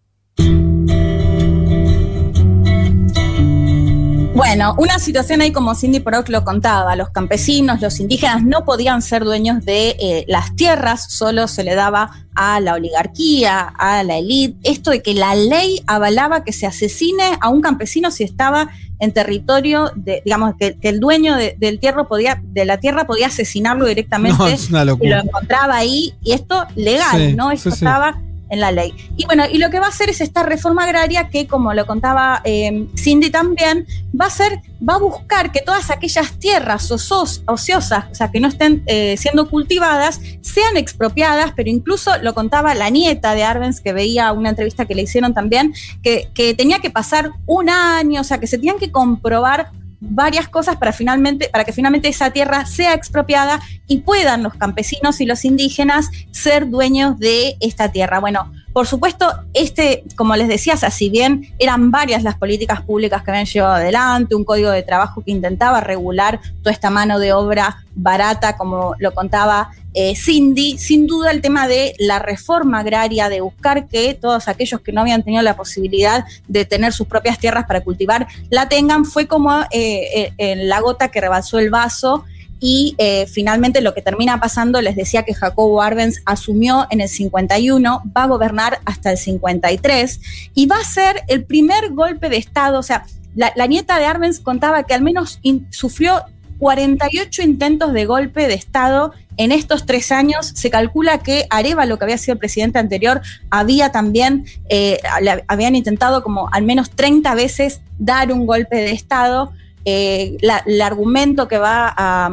Bueno, 4.40 4.74
una 4.78 4.98
situación 4.98 5.42
ahí 5.42 5.52
como 5.52 5.74
Cindy 5.74 6.00
Proc 6.00 6.30
lo 6.30 6.44
contaba, 6.44 6.96
los 6.96 7.10
campesinos, 7.10 7.82
los 7.82 8.00
indígenas 8.00 8.42
no 8.42 8.64
podían 8.64 9.02
ser 9.02 9.22
dueños 9.22 9.66
de 9.66 9.90
eh, 10.00 10.24
las 10.28 10.56
tierras, 10.56 11.12
solo 11.12 11.46
se 11.46 11.62
le 11.62 11.74
daba 11.74 12.24
a 12.34 12.58
la 12.60 12.72
oligarquía, 12.72 13.60
a 13.60 14.02
la 14.02 14.16
élite, 14.16 14.56
esto 14.62 14.92
de 14.92 15.02
que 15.02 15.12
la 15.12 15.34
ley 15.34 15.82
avalaba 15.86 16.42
que 16.42 16.54
se 16.54 16.66
asesine 16.66 17.22
a 17.38 17.50
un 17.50 17.60
campesino 17.60 18.10
si 18.10 18.24
estaba 18.24 18.70
en 18.98 19.12
territorio, 19.12 19.92
de, 19.94 20.22
digamos, 20.24 20.54
que, 20.58 20.74
el 20.80 21.00
dueño 21.00 21.36
del 21.36 21.78
tierra 21.78 22.08
podía, 22.08 22.40
de 22.42 22.64
la 22.64 22.78
tierra 22.78 23.04
podía 23.04 23.26
asesinarlo 23.26 23.84
directamente 23.84 24.56
y 25.02 25.06
lo 25.06 25.18
encontraba 25.18 25.76
ahí, 25.76 26.14
y 26.22 26.32
esto 26.32 26.66
legal, 26.76 27.36
¿no? 27.36 27.50
Esto 27.50 27.68
estaba 27.68 28.18
en 28.50 28.60
la 28.60 28.72
ley. 28.72 28.92
Y 29.16 29.24
bueno, 29.24 29.44
y 29.50 29.58
lo 29.58 29.70
que 29.70 29.80
va 29.80 29.86
a 29.86 29.88
hacer 29.88 30.10
es 30.10 30.20
esta 30.20 30.42
reforma 30.42 30.84
agraria 30.84 31.28
que, 31.28 31.46
como 31.46 31.72
lo 31.72 31.86
contaba 31.86 32.42
eh, 32.44 32.86
Cindy 32.96 33.30
también, 33.30 33.86
va 34.18 34.26
a 34.26 34.30
ser, 34.30 34.60
va 34.86 34.94
a 34.94 34.98
buscar 34.98 35.52
que 35.52 35.60
todas 35.60 35.90
aquellas 35.90 36.38
tierras 36.38 36.90
ociosas, 36.90 38.04
o 38.10 38.14
sea, 38.14 38.30
que 38.30 38.40
no 38.40 38.48
estén 38.48 38.82
eh, 38.86 39.16
siendo 39.16 39.48
cultivadas, 39.48 40.20
sean 40.42 40.76
expropiadas, 40.76 41.52
pero 41.56 41.70
incluso 41.70 42.10
lo 42.22 42.34
contaba 42.34 42.74
la 42.74 42.90
nieta 42.90 43.34
de 43.34 43.44
Arbenz, 43.44 43.80
que 43.80 43.92
veía 43.92 44.32
una 44.32 44.50
entrevista 44.50 44.84
que 44.84 44.94
le 44.94 45.02
hicieron 45.02 45.32
también, 45.32 45.72
que, 46.02 46.28
que 46.34 46.54
tenía 46.54 46.80
que 46.80 46.90
pasar 46.90 47.30
un 47.46 47.70
año, 47.70 48.20
o 48.20 48.24
sea, 48.24 48.38
que 48.38 48.46
se 48.46 48.58
tenían 48.58 48.78
que 48.78 48.90
comprobar 48.90 49.70
varias 50.00 50.48
cosas 50.48 50.76
para, 50.76 50.92
finalmente, 50.92 51.48
para 51.52 51.64
que 51.64 51.72
finalmente 51.72 52.08
esa 52.08 52.30
tierra 52.30 52.66
sea 52.66 52.94
expropiada 52.94 53.60
y 53.86 53.98
puedan 53.98 54.42
los 54.42 54.54
campesinos 54.54 55.20
y 55.20 55.26
los 55.26 55.44
indígenas 55.44 56.10
ser 56.30 56.68
dueños 56.68 57.18
de 57.18 57.56
esta 57.60 57.92
tierra. 57.92 58.18
Bueno, 58.18 58.50
Por 58.72 58.86
supuesto, 58.86 59.26
este, 59.52 60.04
como 60.16 60.36
les 60.36 60.46
decía, 60.46 60.76
si 60.76 61.10
bien 61.10 61.52
eran 61.58 61.90
varias 61.90 62.22
las 62.22 62.36
políticas 62.36 62.82
públicas 62.82 63.22
que 63.22 63.30
habían 63.32 63.46
llevado 63.46 63.74
adelante, 63.74 64.34
un 64.34 64.44
código 64.44 64.70
de 64.70 64.82
trabajo 64.82 65.22
que 65.24 65.32
intentaba 65.32 65.80
regular 65.80 66.40
toda 66.62 66.72
esta 66.72 66.88
mano 66.88 67.18
de 67.18 67.32
obra 67.32 67.84
barata, 67.94 68.56
como 68.56 68.94
lo 68.98 69.12
contaba 69.12 69.70
eh, 69.92 70.14
Cindy, 70.14 70.78
sin 70.78 71.08
duda 71.08 71.32
el 71.32 71.40
tema 71.40 71.66
de 71.66 71.94
la 71.98 72.20
reforma 72.20 72.78
agraria, 72.78 73.28
de 73.28 73.40
buscar 73.40 73.88
que 73.88 74.14
todos 74.14 74.46
aquellos 74.46 74.80
que 74.80 74.92
no 74.92 75.00
habían 75.00 75.24
tenido 75.24 75.42
la 75.42 75.56
posibilidad 75.56 76.24
de 76.46 76.64
tener 76.64 76.92
sus 76.92 77.08
propias 77.08 77.40
tierras 77.40 77.66
para 77.66 77.82
cultivar 77.82 78.28
la 78.50 78.68
tengan, 78.68 79.04
fue 79.04 79.26
como 79.26 79.62
eh, 79.72 80.32
eh, 80.38 80.56
la 80.56 80.80
gota 80.80 81.08
que 81.08 81.20
rebasó 81.20 81.58
el 81.58 81.70
vaso 81.70 82.24
y 82.60 82.94
finalmente 83.26 83.80
lo 83.80 83.94
que 83.94 84.02
termina 84.02 84.38
pasando, 84.38 84.82
les 84.82 84.94
decía 84.94 85.22
que 85.22 85.34
Jacobo 85.34 85.80
Arbenz 85.80 86.20
asumió 86.26 86.86
en 86.90 87.00
el 87.00 87.08
51, 87.08 88.02
va 88.16 88.24
a 88.24 88.26
gobernar 88.26 88.80
hasta 88.84 89.10
el 89.10 89.16
53 89.16 90.20
y 90.54 90.66
va 90.66 90.76
a 90.76 90.84
ser 90.84 91.22
el 91.28 91.44
primer 91.44 91.92
golpe 91.92 92.28
de 92.28 92.36
Estado, 92.36 92.78
o 92.78 92.82
sea, 92.82 93.04
la, 93.34 93.66
nieta 93.66 93.98
de 93.98 94.06
Arbenz 94.06 94.40
contaba 94.40 94.82
que 94.84 94.94
al 94.94 95.02
menos 95.02 95.40
sufrió 95.70 96.22
48 96.58 97.42
intentos 97.42 97.92
de 97.92 98.04
golpe 98.04 98.46
de 98.46 98.54
Estado 98.54 99.12
en 99.36 99.52
estos 99.52 99.86
tres 99.86 100.12
años. 100.12 100.52
Se 100.54 100.68
calcula 100.68 101.18
que 101.18 101.46
Arevalo, 101.48 101.98
que 101.98 102.04
había 102.04 102.18
sido 102.18 102.34
el 102.34 102.38
presidente 102.38 102.78
anterior, 102.78 103.22
había 103.50 103.92
también, 103.92 104.44
eh, 104.68 104.98
habían 105.46 105.74
intentado 105.74 106.22
como 106.22 106.48
al 106.52 106.64
menos 106.64 106.90
30 106.90 107.34
veces 107.34 107.80
dar 107.98 108.32
un 108.32 108.46
golpe 108.46 108.76
de 108.76 108.92
Estado. 108.92 109.52
Eh, 109.84 110.36
el 110.40 110.82
argumento 110.82 111.48
que 111.48 111.58
va 111.58 111.92
a 111.96 112.30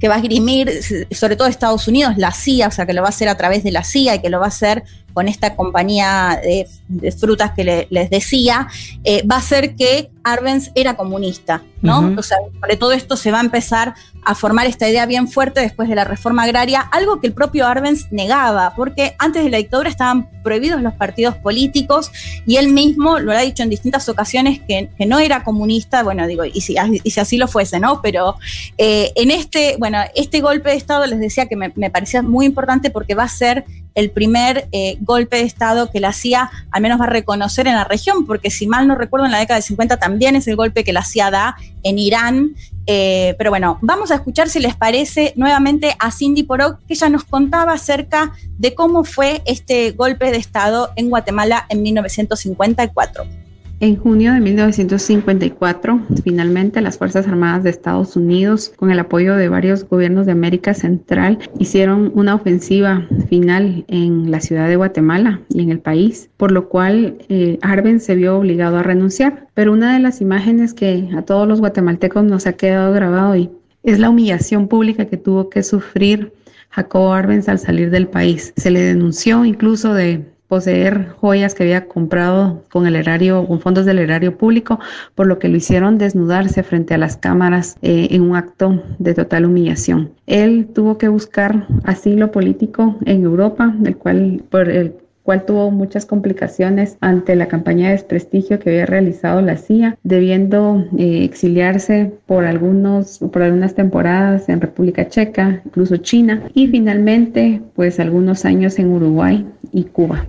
que 0.00 0.08
va 0.08 0.16
a 0.16 0.18
esgrimir, 0.18 0.70
sobre 1.12 1.34
todo 1.34 1.48
Estados 1.48 1.88
Unidos, 1.88 2.18
la 2.18 2.30
CIA, 2.30 2.68
o 2.68 2.70
sea, 2.70 2.84
que 2.84 2.92
lo 2.92 3.00
va 3.00 3.06
a 3.06 3.10
hacer 3.10 3.28
a 3.28 3.36
través 3.38 3.64
de 3.64 3.70
la 3.70 3.84
CIA 3.84 4.16
y 4.16 4.20
que 4.20 4.28
lo 4.28 4.38
va 4.38 4.46
a 4.46 4.48
hacer 4.48 4.84
con 5.14 5.28
esta 5.28 5.54
compañía 5.54 6.40
de, 6.42 6.66
frutas 7.12 7.52
que 7.52 7.86
les 7.88 8.10
decía, 8.10 8.68
eh, 9.04 9.24
va 9.26 9.36
a 9.36 9.40
ser 9.40 9.76
que 9.76 10.10
Arbenz 10.24 10.70
era 10.74 10.96
comunista, 10.96 11.62
¿no? 11.82 12.14
O 12.16 12.22
sea, 12.22 12.38
sobre 12.60 12.76
todo 12.76 12.92
esto 12.92 13.14
se 13.14 13.30
va 13.30 13.38
a 13.38 13.42
empezar 13.42 13.94
a 14.24 14.34
formar 14.34 14.66
esta 14.66 14.88
idea 14.88 15.04
bien 15.04 15.28
fuerte 15.28 15.60
después 15.60 15.88
de 15.88 15.94
la 15.94 16.04
reforma 16.04 16.44
agraria, 16.44 16.80
algo 16.80 17.20
que 17.20 17.26
el 17.26 17.34
propio 17.34 17.66
Arbenz 17.66 18.10
negaba, 18.10 18.72
porque 18.74 19.14
antes 19.18 19.44
de 19.44 19.50
la 19.50 19.58
dictadura 19.58 19.90
estaban 19.90 20.28
prohibidos 20.42 20.80
los 20.80 20.94
partidos 20.94 21.36
políticos 21.36 22.10
y 22.46 22.56
él 22.56 22.68
mismo 22.68 23.18
lo 23.18 23.32
ha 23.32 23.40
dicho 23.40 23.62
en 23.62 23.68
distintas 23.68 24.08
ocasiones 24.08 24.60
que, 24.66 24.88
no 25.06 25.18
era 25.18 25.44
comunista, 25.44 26.02
bueno, 26.02 26.26
digo, 26.26 26.44
y 26.46 26.60
si, 26.62 26.76
así 26.78 27.36
lo 27.36 27.46
fuese, 27.46 27.78
¿no? 27.78 28.00
Pero 28.00 28.36
eh, 28.78 29.12
en 29.14 29.30
este, 29.30 29.76
bueno, 29.78 29.98
este 30.14 30.40
golpe 30.40 30.70
de 30.70 30.76
Estado 30.76 31.06
les 31.06 31.20
decía 31.20 31.46
que 31.46 31.56
me, 31.56 31.70
me 31.76 31.90
parecía 31.90 32.22
muy 32.22 32.46
importante 32.46 32.90
porque 32.90 33.14
va 33.14 33.24
a 33.24 33.28
ser 33.28 33.66
el 33.94 34.10
primer 34.10 34.68
eh, 34.72 34.96
golpe 35.00 35.36
de 35.36 35.42
Estado 35.42 35.90
que 35.90 36.00
la 36.00 36.12
CIA 36.12 36.50
al 36.70 36.82
menos 36.82 37.00
va 37.00 37.04
a 37.04 37.10
reconocer 37.10 37.66
en 37.66 37.74
la 37.74 37.84
región, 37.84 38.26
porque 38.26 38.50
si 38.50 38.66
mal 38.66 38.86
no 38.86 38.94
recuerdo, 38.94 39.26
en 39.26 39.32
la 39.32 39.38
década 39.38 39.56
del 39.56 39.64
50 39.64 39.98
también 39.98 40.36
es 40.36 40.46
el 40.48 40.56
golpe 40.56 40.84
que 40.84 40.92
la 40.92 41.04
CIA 41.04 41.30
da 41.30 41.56
en 41.82 41.98
Irán. 41.98 42.54
Eh, 42.86 43.34
pero 43.38 43.50
bueno, 43.50 43.78
vamos 43.80 44.10
a 44.10 44.16
escuchar 44.16 44.48
si 44.48 44.60
les 44.60 44.74
parece 44.76 45.32
nuevamente 45.36 45.96
a 45.98 46.10
Cindy 46.10 46.42
Porok, 46.42 46.80
que 46.86 46.94
ella 46.94 47.08
nos 47.08 47.24
contaba 47.24 47.72
acerca 47.72 48.32
de 48.58 48.74
cómo 48.74 49.04
fue 49.04 49.42
este 49.46 49.92
golpe 49.92 50.30
de 50.30 50.36
Estado 50.36 50.90
en 50.96 51.08
Guatemala 51.08 51.66
en 51.68 51.82
1954. 51.82 53.43
En 53.80 53.96
junio 53.96 54.32
de 54.32 54.40
1954, 54.40 56.00
finalmente 56.22 56.80
las 56.80 56.96
Fuerzas 56.96 57.26
Armadas 57.26 57.64
de 57.64 57.70
Estados 57.70 58.16
Unidos, 58.16 58.72
con 58.76 58.90
el 58.90 58.98
apoyo 59.00 59.34
de 59.34 59.48
varios 59.48 59.86
gobiernos 59.88 60.26
de 60.26 60.32
América 60.32 60.74
Central, 60.74 61.38
hicieron 61.58 62.12
una 62.14 62.36
ofensiva 62.36 63.06
final 63.28 63.84
en 63.88 64.30
la 64.30 64.40
ciudad 64.40 64.68
de 64.68 64.76
Guatemala 64.76 65.40
y 65.48 65.62
en 65.62 65.70
el 65.70 65.80
país, 65.80 66.30
por 66.36 66.52
lo 66.52 66.68
cual 66.68 67.18
eh, 67.28 67.58
Arben 67.62 68.00
se 68.00 68.14
vio 68.14 68.38
obligado 68.38 68.78
a 68.78 68.84
renunciar. 68.84 69.48
Pero 69.54 69.72
una 69.72 69.92
de 69.92 70.00
las 70.00 70.20
imágenes 70.20 70.72
que 70.72 71.10
a 71.16 71.22
todos 71.22 71.48
los 71.48 71.60
guatemaltecos 71.60 72.24
nos 72.24 72.46
ha 72.46 72.54
quedado 72.54 72.92
grabado 72.92 73.36
y 73.36 73.50
es 73.82 73.98
la 73.98 74.08
humillación 74.08 74.68
pública 74.68 75.06
que 75.06 75.16
tuvo 75.16 75.50
que 75.50 75.62
sufrir 75.62 76.32
Jacobo 76.70 77.12
Arbenz 77.12 77.48
al 77.48 77.58
salir 77.58 77.90
del 77.90 78.08
país. 78.08 78.52
Se 78.56 78.70
le 78.70 78.80
denunció 78.80 79.44
incluso 79.44 79.94
de 79.94 80.24
poseer 80.48 81.08
joyas 81.20 81.54
que 81.54 81.62
había 81.62 81.88
comprado 81.88 82.62
con 82.70 82.86
el 82.86 82.96
erario, 82.96 83.46
con 83.46 83.60
fondos 83.60 83.86
del 83.86 83.98
erario 83.98 84.36
público, 84.36 84.78
por 85.14 85.26
lo 85.26 85.38
que 85.38 85.48
lo 85.48 85.56
hicieron 85.56 85.98
desnudarse 85.98 86.62
frente 86.62 86.94
a 86.94 86.98
las 86.98 87.16
cámaras 87.16 87.76
eh, 87.82 88.08
en 88.10 88.22
un 88.22 88.36
acto 88.36 88.82
de 88.98 89.14
total 89.14 89.46
humillación. 89.46 90.12
Él 90.26 90.68
tuvo 90.74 90.98
que 90.98 91.08
buscar 91.08 91.66
asilo 91.84 92.30
político 92.30 92.96
en 93.04 93.22
Europa, 93.22 93.74
el 93.84 93.96
cual, 93.96 94.44
por 94.50 94.68
el 94.68 94.94
cual 95.24 95.46
tuvo 95.46 95.70
muchas 95.70 96.06
complicaciones 96.06 96.96
ante 97.00 97.34
la 97.34 97.48
campaña 97.48 97.86
de 97.86 97.94
desprestigio 97.94 98.60
que 98.60 98.70
había 98.70 98.86
realizado 98.86 99.40
la 99.40 99.56
CIA, 99.56 99.98
debiendo 100.04 100.84
eh, 100.98 101.24
exiliarse 101.24 102.12
por, 102.26 102.44
algunos, 102.44 103.18
por 103.18 103.42
algunas 103.42 103.74
temporadas 103.74 104.48
en 104.48 104.60
República 104.60 105.08
Checa, 105.08 105.62
incluso 105.64 105.96
China, 105.96 106.42
y 106.54 106.68
finalmente, 106.68 107.62
pues 107.74 107.98
algunos 107.98 108.44
años 108.44 108.78
en 108.78 108.92
Uruguay 108.92 109.46
y 109.72 109.84
Cuba. 109.84 110.26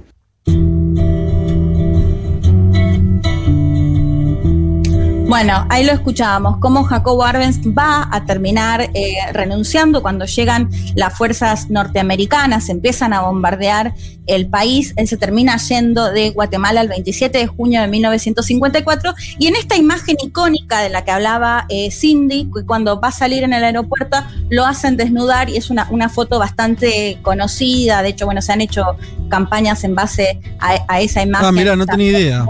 Bueno, 5.36 5.68
ahí 5.70 5.86
lo 5.86 5.92
escuchábamos, 5.92 6.60
cómo 6.62 6.86
Jacobo 6.86 7.26
Arbenz 7.26 7.60
va 7.78 8.08
a 8.10 8.24
terminar 8.24 8.90
eh, 8.94 9.18
renunciando 9.34 10.02
cuando 10.02 10.24
llegan 10.24 10.70
las 10.96 11.14
fuerzas 11.18 11.70
norteamericanas, 11.70 12.70
empiezan 12.70 13.12
a 13.12 13.20
bombardear 13.20 13.94
el 14.28 14.48
país, 14.48 14.94
él 14.96 15.10
se 15.10 15.18
termina 15.18 15.58
yendo 15.58 16.10
de 16.14 16.30
Guatemala 16.30 16.80
el 16.80 16.88
27 16.88 17.38
de 17.38 17.48
junio 17.48 17.82
de 17.82 17.90
1954 17.90 19.14
y 19.38 19.48
en 19.48 19.58
esta 19.58 19.76
imagen 19.76 20.16
icónica 20.24 20.80
de 20.80 20.90
la 20.90 21.04
que 21.04 21.12
hablaba 21.12 21.66
eh, 21.68 21.92
Cindy, 21.92 22.50
cuando 22.66 23.02
va 23.02 23.10
a 23.10 23.12
salir 23.12 23.44
en 23.44 23.52
el 23.52 23.66
aeropuerto 23.66 24.16
lo 24.50 24.66
hacen 24.66 24.96
desnudar 24.96 25.50
y 25.50 25.58
es 25.58 25.70
una, 25.70 25.86
una 25.92 26.08
foto 26.08 26.40
bastante 26.40 27.20
conocida, 27.24 28.04
de 28.04 28.08
hecho, 28.08 28.26
bueno, 28.26 28.42
se 28.42 28.54
han 28.54 28.62
hecho 28.62 28.86
campañas 29.30 29.84
en 29.84 29.96
base 29.96 30.40
a, 30.60 31.02
esa 31.02 31.22
imagen. 31.22 31.48
Ah, 31.48 31.52
mira, 31.52 31.76
no 31.76 31.86
tenía 31.86 32.20
idea. 32.20 32.46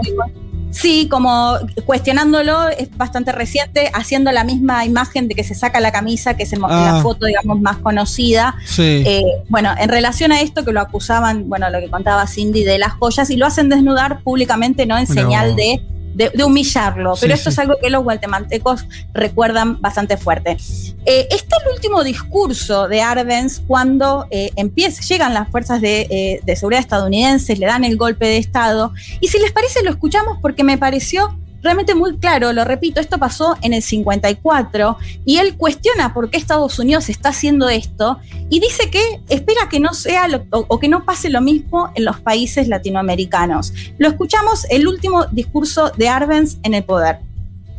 Sí, 0.70 1.08
como 1.08 1.56
cuestionándolo, 1.84 2.68
es 2.68 2.94
bastante 2.96 3.32
reciente, 3.32 3.90
haciendo 3.94 4.30
la 4.32 4.44
misma 4.44 4.84
imagen 4.84 5.28
de 5.28 5.34
que 5.34 5.44
se 5.44 5.54
saca 5.54 5.80
la 5.80 5.92
camisa, 5.92 6.36
que 6.36 6.42
es 6.42 6.52
la 6.52 6.98
ah. 6.98 7.02
foto, 7.02 7.26
digamos, 7.26 7.60
más 7.60 7.78
conocida. 7.78 8.56
Eh, 8.78 9.22
bueno, 9.48 9.74
en 9.78 9.88
relación 9.88 10.32
a 10.32 10.40
esto 10.40 10.64
que 10.64 10.72
lo 10.72 10.80
acusaban, 10.80 11.48
bueno, 11.48 11.70
lo 11.70 11.80
que 11.80 11.88
contaba 11.88 12.26
Cindy 12.26 12.64
de 12.64 12.78
las 12.78 12.92
joyas, 12.94 13.30
y 13.30 13.36
lo 13.36 13.46
hacen 13.46 13.68
desnudar 13.68 14.20
públicamente, 14.22 14.86
¿no? 14.86 14.98
En 14.98 15.06
señal 15.06 15.56
de 15.56 15.80
de, 16.16 16.44
humillarlo, 16.44 17.14
pero 17.20 17.34
esto 17.34 17.50
es 17.50 17.58
algo 17.58 17.74
que 17.80 17.90
los 17.90 18.02
guatemaltecos 18.02 18.86
recuerdan 19.12 19.80
bastante 19.80 20.16
fuerte. 20.16 20.56
Eh, 21.04 21.28
este 21.30 21.56
es 21.56 21.66
el 21.66 21.72
último 21.74 22.02
discurso 22.02 22.88
de 22.88 23.02
Arbenz 23.02 23.60
cuando 23.66 24.26
eh, 24.30 24.50
empieza, 24.56 25.02
llegan 25.02 25.34
las 25.34 25.48
fuerzas 25.50 25.80
de, 25.80 26.06
eh, 26.10 26.40
de 26.42 26.56
seguridad 26.56 26.80
estadounidenses, 26.80 27.58
le 27.58 27.66
dan 27.66 27.84
el 27.84 27.96
golpe 27.96 28.26
de 28.26 28.38
Estado, 28.38 28.92
y 29.20 29.28
si 29.28 29.38
les 29.38 29.52
parece 29.52 29.82
lo 29.82 29.90
escuchamos 29.90 30.38
porque 30.40 30.64
me 30.64 30.78
pareció 30.78 31.38
realmente 31.66 31.96
muy 31.96 32.16
claro, 32.16 32.52
lo 32.52 32.64
repito, 32.64 33.00
esto 33.00 33.18
pasó 33.18 33.56
en 33.60 33.74
el 33.74 33.82
54 33.82 34.96
y 35.24 35.38
él 35.38 35.56
cuestiona 35.56 36.14
por 36.14 36.30
qué 36.30 36.36
Estados 36.36 36.78
Unidos 36.78 37.08
está 37.08 37.30
haciendo 37.30 37.68
esto 37.68 38.18
y 38.48 38.60
dice 38.60 38.88
que 38.88 39.20
espera 39.28 39.68
que 39.68 39.80
no 39.80 39.92
sea 39.92 40.28
o, 40.50 40.78
que 40.78 40.88
no 40.88 41.04
pase 41.04 41.28
lo 41.28 41.40
mismo 41.40 41.90
en 41.96 42.04
los 42.04 42.20
países 42.20 42.68
latinoamericanos. 42.68 43.72
Lo 43.98 44.08
escuchamos 44.08 44.64
el 44.70 44.86
último 44.86 45.26
discurso 45.26 45.90
de 45.96 46.08
Arbenz 46.08 46.58
en 46.62 46.74
el 46.74 46.84
poder. 46.84 47.25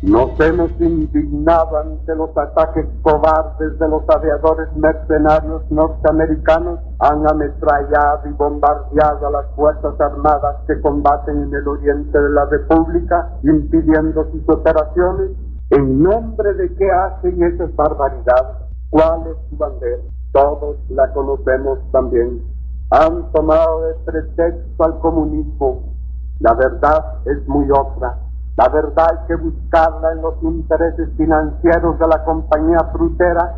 Nos 0.00 0.38
hemos 0.38 0.70
indignado 0.80 1.76
ante 1.76 2.14
los 2.14 2.30
ataques 2.38 2.86
cobardes 3.02 3.76
de 3.80 3.88
los 3.88 4.08
aviadores 4.08 4.68
mercenarios 4.76 5.68
norteamericanos. 5.72 6.78
Han 7.00 7.28
ametrallado 7.28 8.28
y 8.28 8.32
bombardeado 8.34 9.26
a 9.26 9.30
las 9.32 9.46
Fuerzas 9.56 10.00
Armadas 10.00 10.58
que 10.68 10.80
combaten 10.82 11.42
en 11.42 11.52
el 11.52 11.66
oriente 11.66 12.16
de 12.16 12.30
la 12.30 12.44
República, 12.44 13.28
impidiendo 13.42 14.24
sus 14.30 14.48
operaciones. 14.48 15.30
¿En 15.70 16.00
nombre 16.00 16.54
de 16.54 16.72
qué 16.76 16.88
hacen 16.92 17.42
esas 17.42 17.74
barbaridades? 17.74 18.56
¿Cuál 18.90 19.26
es 19.26 19.50
su 19.50 19.56
bandera? 19.56 20.02
Todos 20.30 20.76
la 20.90 21.12
conocemos 21.12 21.80
también. 21.90 22.44
Han 22.90 23.32
tomado 23.32 23.80
de 23.88 23.94
pretexto 24.04 24.84
al 24.84 25.00
comunismo. 25.00 25.92
La 26.38 26.54
verdad 26.54 27.16
es 27.26 27.48
muy 27.48 27.68
otra 27.72 28.27
la 28.58 28.68
verdad 28.70 29.06
hay 29.08 29.26
que 29.28 29.36
buscarla 29.36 30.12
en 30.14 30.20
los 30.20 30.42
intereses 30.42 31.08
financieros 31.16 31.96
de 31.96 32.08
la 32.08 32.24
compañía 32.24 32.80
frutera 32.92 33.54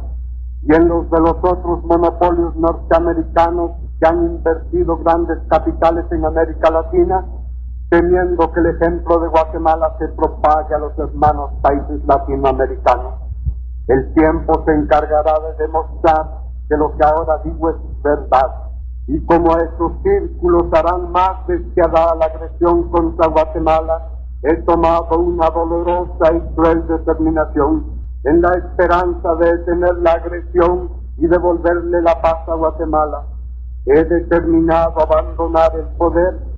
y 0.61 0.75
en 0.75 0.89
los 0.89 1.11
de 1.11 1.21
los 1.21 1.37
otros 1.41 1.83
monopolios 1.85 2.55
norteamericanos 2.57 3.71
que 3.99 4.07
han 4.07 4.27
invertido 4.27 4.99
grandes 4.99 5.39
capitales 5.49 6.05
en 6.11 6.23
América 6.27 6.71
Latina, 6.71 7.25
temiendo 7.89 8.53
que 8.53 8.61
el 8.61 8.67
ejemplo 8.67 9.21
de 9.21 9.29
Guatemala 9.29 9.97
se 9.99 10.09
propague 10.09 10.75
a 10.75 10.79
los 10.79 10.99
hermanos 10.99 11.53
países 11.63 12.05
latinoamericanos. 12.07 13.15
El 13.87 14.13
tiempo 14.13 14.63
se 14.67 14.75
encargará 14.75 15.33
de 15.33 15.65
demostrar 15.65 16.31
que 16.69 16.77
lo 16.77 16.95
que 16.95 17.05
ahora 17.07 17.41
digo 17.43 17.71
es 17.71 18.03
verdad 18.03 18.55
Y 19.07 19.19
como 19.25 19.57
estos 19.57 19.93
círculos 20.03 20.67
harán 20.75 21.11
más 21.11 21.47
despiadada 21.47 22.15
la 22.17 22.27
agresión 22.27 22.91
contra 22.91 23.29
Guatemala, 23.29 24.20
he 24.43 24.55
tomado 24.63 25.19
una 25.19 25.51
dolorosa 25.51 26.33
y 26.35 26.55
cruel 26.55 26.87
determinación 26.87 28.01
en 28.25 28.41
la 28.41 28.55
esperanza 28.55 29.35
de 29.37 29.57
detener 29.57 29.97
la 29.99 30.13
agresión 30.13 30.91
y 31.19 31.27
devolverle 31.27 32.01
la 32.03 32.21
paz 32.21 32.49
a 32.49 32.55
Guatemala. 32.55 33.25
He 33.87 34.05
determinado 34.05 35.01
abandonar 35.01 35.73
el 35.75 35.97
poder 35.97 36.50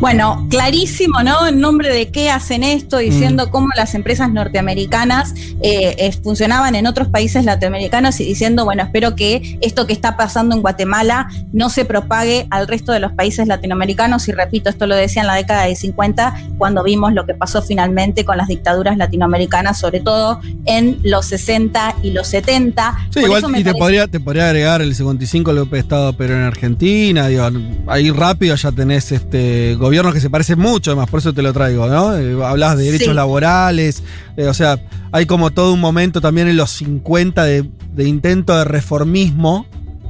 Bueno, 0.00 0.46
clarísimo, 0.50 1.22
¿no? 1.22 1.46
En 1.46 1.60
nombre 1.60 1.92
de 1.92 2.10
qué 2.10 2.30
hacen 2.30 2.64
esto, 2.64 2.98
diciendo 2.98 3.46
mm. 3.46 3.50
cómo 3.50 3.68
las 3.76 3.94
empresas 3.94 4.30
norteamericanas 4.30 5.34
eh, 5.62 6.12
funcionaban 6.22 6.74
en 6.74 6.86
otros 6.86 7.08
países 7.08 7.44
latinoamericanos 7.44 8.20
y 8.20 8.24
diciendo, 8.24 8.64
bueno, 8.64 8.82
espero 8.82 9.14
que 9.14 9.58
esto 9.60 9.86
que 9.86 9.92
está 9.92 10.16
pasando 10.16 10.54
en 10.54 10.62
Guatemala 10.62 11.28
no 11.52 11.70
se 11.70 11.84
propague 11.84 12.46
al 12.50 12.66
resto 12.66 12.92
de 12.92 13.00
los 13.00 13.12
países 13.12 13.46
latinoamericanos. 13.46 14.28
Y 14.28 14.32
repito, 14.32 14.70
esto 14.70 14.86
lo 14.86 14.94
decía 14.94 15.22
en 15.22 15.28
la 15.28 15.34
década 15.34 15.64
de 15.64 15.76
50, 15.76 16.34
cuando 16.58 16.82
vimos 16.82 17.12
lo 17.12 17.26
que 17.26 17.34
pasó 17.34 17.62
finalmente 17.62 18.24
con 18.24 18.36
las 18.36 18.48
dictaduras 18.48 18.96
latinoamericanas, 18.96 19.78
sobre 19.78 20.00
todo 20.00 20.40
en 20.66 20.98
los 21.02 21.26
60 21.26 21.96
y 22.02 22.10
los 22.10 22.26
70. 22.28 23.08
Sí, 23.10 23.20
igual 23.20 23.44
y 23.56 23.64
te, 23.64 23.74
podría, 23.74 24.06
te 24.06 24.20
podría 24.20 24.46
agregar 24.46 24.82
el 24.82 24.94
55 24.94 25.54
golpe 25.54 25.76
de 25.76 25.80
Estado, 25.80 26.12
pero 26.12 26.34
en 26.34 26.42
Argentina, 26.42 27.28
digo, 27.28 27.48
ahí 27.86 28.10
rápido 28.10 28.54
ya 28.56 28.72
tenés 28.72 29.12
este 29.12 29.69
gobiernos 29.74 30.14
que 30.14 30.20
se 30.20 30.30
parecen 30.30 30.58
mucho, 30.58 30.90
además, 30.90 31.10
por 31.10 31.20
eso 31.20 31.32
te 31.32 31.42
lo 31.42 31.52
traigo, 31.52 31.86
¿no? 31.86 32.16
Eh, 32.16 32.36
hablabas 32.44 32.78
de 32.78 32.84
derechos 32.84 33.14
laborales, 33.14 34.02
eh, 34.36 34.46
o 34.46 34.54
sea, 34.54 34.78
hay 35.12 35.26
como 35.26 35.50
todo 35.50 35.72
un 35.72 35.80
momento 35.80 36.20
también 36.20 36.48
en 36.48 36.56
los 36.56 36.70
50 36.70 37.44
de, 37.44 37.68
intento 37.98 38.56
de 38.56 38.64
reformismo, 38.64 39.66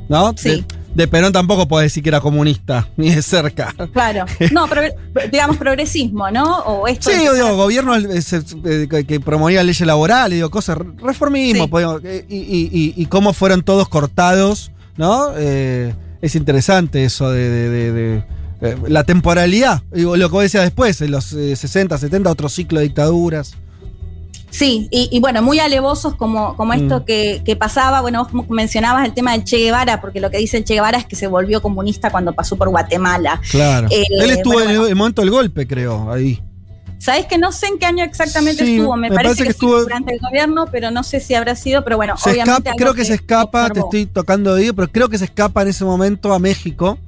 ¿no? 0.09 0.35
Sí. 0.37 0.65
De, 0.95 1.07
Perón 1.07 1.33
tampoco 1.33 1.69
puede 1.69 1.85
decir 1.85 2.03
que 2.03 2.09
era 2.09 2.21
comunista, 2.21 2.89
ni 2.97 3.15
de 3.15 3.23
cerca. 3.23 3.75
Claro. 3.93 4.27
No, 4.53 4.69
digamos 5.31 5.57
progresismo, 5.57 6.31
¿no? 6.31 6.59
O 6.61 6.87
esto 6.87 7.11
sí, 7.11 7.17
digo, 7.19 7.57
gobierno 7.57 7.95
que 9.07 9.21
promovía 9.21 9.63
leyes 9.63 9.87
laborales, 9.87 10.37
digo, 10.37 10.51
cosas, 10.51 10.79
reformismo, 11.03 11.69
y, 12.29 13.07
cómo 13.07 13.33
fueron 13.33 13.63
todos 13.63 13.89
cortados, 13.89 14.73
¿no? 14.97 15.31
Eh, 15.37 15.95
es 16.21 16.35
interesante 16.35 17.05
eso 17.05 17.31
de 17.31 18.23
eh, 18.61 18.77
la 18.89 19.05
temporalidad, 19.05 19.83
lo 19.91 20.15
que 20.15 20.27
vos 20.27 20.43
decías 20.43 20.65
después, 20.65 21.01
en 21.01 21.13
los 21.13 21.25
60, 21.25 21.95
eh, 21.95 21.99
70, 21.99 22.31
otro 22.31 22.49
ciclo 22.49 22.81
de 22.81 22.87
dictaduras. 22.87 23.57
Sí, 24.51 24.89
y, 24.91 25.21
bueno, 25.21 25.43
muy 25.43 25.61
alevosos 25.61 26.17
como, 26.17 26.57
como 26.57 26.73
esto 26.73 27.01
mm. 27.01 27.05
que, 27.05 27.57
pasaba. 27.59 28.01
Bueno, 28.01 28.27
vos 28.33 28.49
mencionabas 28.51 29.07
el 29.07 29.15
tema 29.15 29.33
del 29.33 29.45
Che 29.45 29.59
Guevara, 29.59 30.01
porque 30.01 30.21
lo 30.21 30.31
que 30.31 30.39
dice 30.39 30.59
el 30.59 30.65
Che 30.65 30.75
Guevara 30.75 30.99
es 30.99 31.07
que 31.07 31.17
se 31.17 31.29
volvió 31.29 31.63
comunista 31.63 32.11
cuando 32.11 32.33
pasó 32.33 32.57
por 32.57 32.69
Guatemala. 32.69 33.41
Claro. 33.51 33.87
Eh, 33.91 34.05
Él 34.11 34.31
estuvo 34.31 34.61
en 34.61 34.71
el, 34.71 34.97
momento 34.97 35.23
del 35.23 35.31
golpe, 35.31 35.67
creo, 35.67 36.13
ahí. 36.13 36.43
Sabes 36.99 37.27
que 37.27 37.39
no 37.39 37.53
sé 37.53 37.69
en 37.69 37.79
qué 37.79 37.87
año 37.87 38.05
exactamente 38.05 38.63
estuvo, 38.63 38.95
me, 38.97 39.09
parece, 39.11 39.45
que, 39.45 39.51
estuvo 39.51 39.81
durante 39.81 40.13
el 40.13 40.21
gobierno, 40.21 40.67
pero 40.71 40.91
no 40.91 41.03
sé 41.03 41.21
si 41.21 41.35
habrá 41.35 41.55
sido, 41.55 41.83
pero 41.83 41.97
bueno, 41.97 42.15
obviamente. 42.23 42.73
creo 42.77 42.93
que, 42.93 43.07
se 43.07 43.15
escapa, 43.15 43.71
te 43.71 43.81
estoy 43.81 44.05
tocando 44.05 44.55
de 44.55 44.75
pero 44.75 44.89
creo 44.89 45.09
que 45.09 45.17
se 45.17 45.25
escapa 45.25 45.63
en 45.63 45.69
ese 45.69 45.85
momento 45.85 46.35
a 46.35 46.39
México 46.39 46.99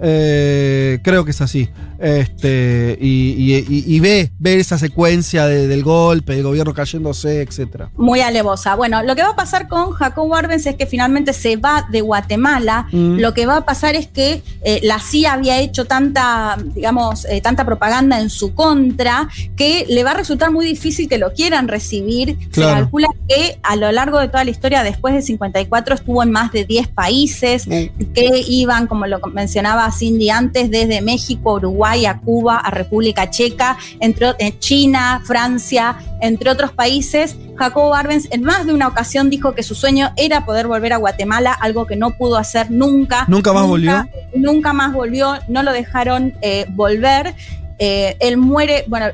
eh, 0.00 0.98
creo 1.02 1.24
que 1.24 1.30
es 1.32 1.40
así. 1.40 1.68
Este, 2.02 2.98
y, 3.00 4.00
ve, 4.00 4.32
ve 4.40 4.58
esa 4.58 4.76
secuencia 4.76 5.46
del 5.46 5.84
golpe, 5.84 6.34
del 6.34 6.42
gobierno 6.42 6.74
cayéndose, 6.74 7.42
etcétera. 7.42 7.90
Muy 7.96 8.20
alevosa. 8.20 8.74
Bueno, 8.74 9.04
lo 9.04 9.14
que 9.14 9.22
va 9.22 9.30
a 9.30 9.36
pasar 9.36 9.68
con 9.68 9.92
Jacob 9.92 10.34
Arbenz 10.34 10.66
es 10.66 10.74
que 10.74 10.86
finalmente 10.86 11.32
se 11.32 11.54
va 11.56 11.86
de 11.92 12.00
Guatemala. 12.00 12.88
Mm. 12.90 13.18
Lo 13.20 13.34
que 13.34 13.46
va 13.46 13.58
a 13.58 13.64
pasar 13.64 13.94
es 13.94 14.08
que 14.08 14.42
eh, 14.64 14.80
la 14.82 14.98
CIA 14.98 15.34
había 15.34 15.60
hecho 15.60 15.84
tanta, 15.84 16.58
digamos, 16.74 17.24
eh, 17.26 17.40
tanta 17.40 17.64
propaganda 17.64 18.20
en 18.20 18.30
su 18.30 18.52
contra 18.52 19.28
que 19.54 19.86
le 19.88 20.02
va 20.02 20.10
a 20.10 20.14
resultar 20.14 20.50
muy 20.50 20.66
difícil 20.66 21.08
que 21.08 21.18
lo 21.18 21.32
quieran 21.32 21.68
recibir. 21.68 22.36
Se 22.50 22.62
calcula 22.62 23.08
que 23.28 23.60
a 23.62 23.76
lo 23.76 23.92
largo 23.92 24.18
de 24.18 24.26
toda 24.26 24.42
la 24.42 24.50
historia, 24.50 24.82
después 24.82 25.14
del 25.14 25.22
54, 25.22 25.94
estuvo 25.94 26.20
en 26.24 26.32
más 26.32 26.50
de 26.50 26.64
10 26.64 26.88
países 26.88 27.68
mm. 27.68 28.12
que 28.12 28.42
iban, 28.48 28.88
como 28.88 29.06
lo 29.06 29.20
mencionaba 29.32 29.81
Cindy 29.90 30.30
antes, 30.30 30.70
desde 30.70 31.00
México, 31.00 31.54
Uruguay, 31.54 32.06
a 32.06 32.18
Cuba, 32.18 32.58
a 32.58 32.70
República 32.70 33.30
Checa, 33.30 33.76
entre 34.00 34.34
eh, 34.38 34.58
China, 34.58 35.22
Francia, 35.24 35.96
entre 36.20 36.50
otros 36.50 36.72
países. 36.72 37.36
Jacobo 37.56 37.94
Arbenz 37.94 38.28
en 38.30 38.42
más 38.42 38.66
de 38.66 38.72
una 38.72 38.88
ocasión 38.88 39.30
dijo 39.30 39.54
que 39.54 39.62
su 39.62 39.74
sueño 39.74 40.12
era 40.16 40.44
poder 40.44 40.66
volver 40.66 40.92
a 40.92 40.96
Guatemala, 40.96 41.52
algo 41.52 41.86
que 41.86 41.96
no 41.96 42.10
pudo 42.10 42.36
hacer 42.36 42.70
nunca. 42.70 43.24
¿Nunca 43.28 43.52
más 43.52 43.66
volvió? 43.66 44.08
Nunca 44.34 44.72
más 44.72 44.92
volvió, 44.92 45.38
no 45.48 45.62
lo 45.62 45.72
dejaron 45.72 46.34
eh, 46.40 46.66
volver. 46.70 47.34
Eh, 47.78 48.16
él 48.20 48.36
muere, 48.36 48.84
bueno, 48.86 49.06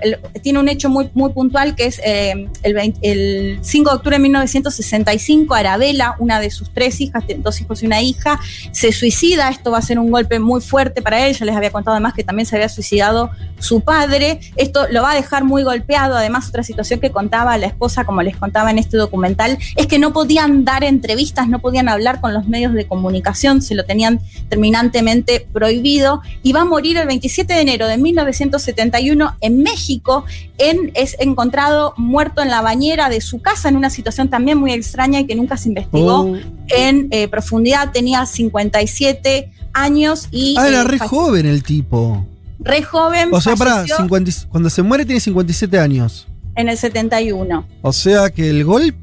tiene 0.42 0.58
un 0.58 0.68
hecho 0.68 0.88
muy, 0.88 1.10
muy 1.14 1.32
puntual 1.32 1.74
que 1.74 1.86
es 1.86 2.00
eh, 2.04 2.48
el, 2.62 3.58
5 3.62 3.90
de 3.90 3.96
octubre 3.96 4.16
de 4.16 4.22
1965, 4.22 5.54
Arabella, 5.54 6.14
una 6.18 6.40
de 6.40 6.50
sus 6.50 6.72
tres 6.72 7.00
hijas, 7.00 7.24
dos 7.38 7.60
hijos 7.60 7.82
y 7.82 7.86
una 7.86 8.02
hija, 8.02 8.38
se 8.72 8.92
suicida. 8.92 9.48
Esto 9.48 9.70
va 9.70 9.78
a 9.78 9.82
ser 9.82 9.98
un 9.98 10.10
golpe 10.10 10.38
muy 10.38 10.60
fuerte 10.60 11.02
para 11.02 11.26
él. 11.26 11.34
Ya 11.34 11.44
les 11.46 11.56
había 11.56 11.70
contado 11.70 11.94
además 11.94 12.14
que 12.14 12.24
también 12.24 12.46
se 12.46 12.56
había 12.56 12.68
suicidado 12.68 13.30
su 13.58 13.80
padre. 13.80 14.40
Esto 14.56 14.86
lo 14.90 15.02
va 15.02 15.12
a 15.12 15.14
dejar 15.14 15.44
muy 15.44 15.62
golpeado. 15.62 16.16
Además, 16.16 16.48
otra 16.48 16.62
situación 16.62 17.00
que 17.00 17.10
contaba 17.10 17.56
la 17.58 17.66
esposa, 17.66 18.04
como 18.04 18.22
les 18.22 18.36
contaba 18.36 18.70
en 18.70 18.78
este 18.78 18.96
documental, 18.96 19.58
es 19.76 19.86
que 19.86 19.98
no 19.98 20.12
podían 20.12 20.64
dar 20.64 20.84
entrevistas, 20.84 21.48
no 21.48 21.58
podían 21.60 21.88
hablar 21.88 22.20
con 22.20 22.34
los 22.34 22.46
medios 22.48 22.74
de 22.74 22.86
comunicación, 22.86 23.62
se 23.62 23.74
lo 23.74 23.84
tenían 23.84 24.20
terminantemente 24.48 25.46
prohibido. 25.52 26.22
Y 26.42 26.52
va 26.52 26.62
a 26.62 26.64
morir 26.64 26.96
el 26.98 27.06
27 27.06 27.52
de 27.54 27.60
enero 27.60 27.86
de 27.86 27.98
1965 27.98 28.47
71 28.56 29.36
en 29.40 29.62
México. 29.62 30.24
En, 30.56 30.90
es 30.94 31.16
encontrado 31.20 31.92
muerto 31.96 32.42
en 32.42 32.48
la 32.48 32.62
bañera 32.62 33.08
de 33.08 33.20
su 33.20 33.40
casa 33.40 33.68
en 33.68 33.76
una 33.76 33.90
situación 33.90 34.30
también 34.30 34.58
muy 34.58 34.72
extraña 34.72 35.20
y 35.20 35.26
que 35.26 35.34
nunca 35.34 35.56
se 35.56 35.68
investigó 35.68 36.20
oh. 36.20 36.36
en 36.68 37.08
eh, 37.10 37.28
profundidad. 37.28 37.92
Tenía 37.92 38.24
57 38.24 39.52
años 39.72 40.28
y. 40.30 40.54
Ah, 40.58 40.68
era 40.68 40.80
eh, 40.80 40.84
re 40.84 40.98
joven 40.98 41.46
el 41.46 41.62
tipo. 41.62 42.26
Re 42.60 42.82
joven. 42.82 43.28
O 43.32 43.40
sea, 43.40 43.56
para, 43.56 43.84
cuando 44.08 44.70
se 44.70 44.82
muere 44.82 45.04
tiene 45.04 45.20
57 45.20 45.78
años. 45.78 46.26
En 46.54 46.68
el 46.68 46.76
71. 46.76 47.66
O 47.82 47.92
sea 47.92 48.30
que 48.30 48.50
el 48.50 48.64
golpe 48.64 48.96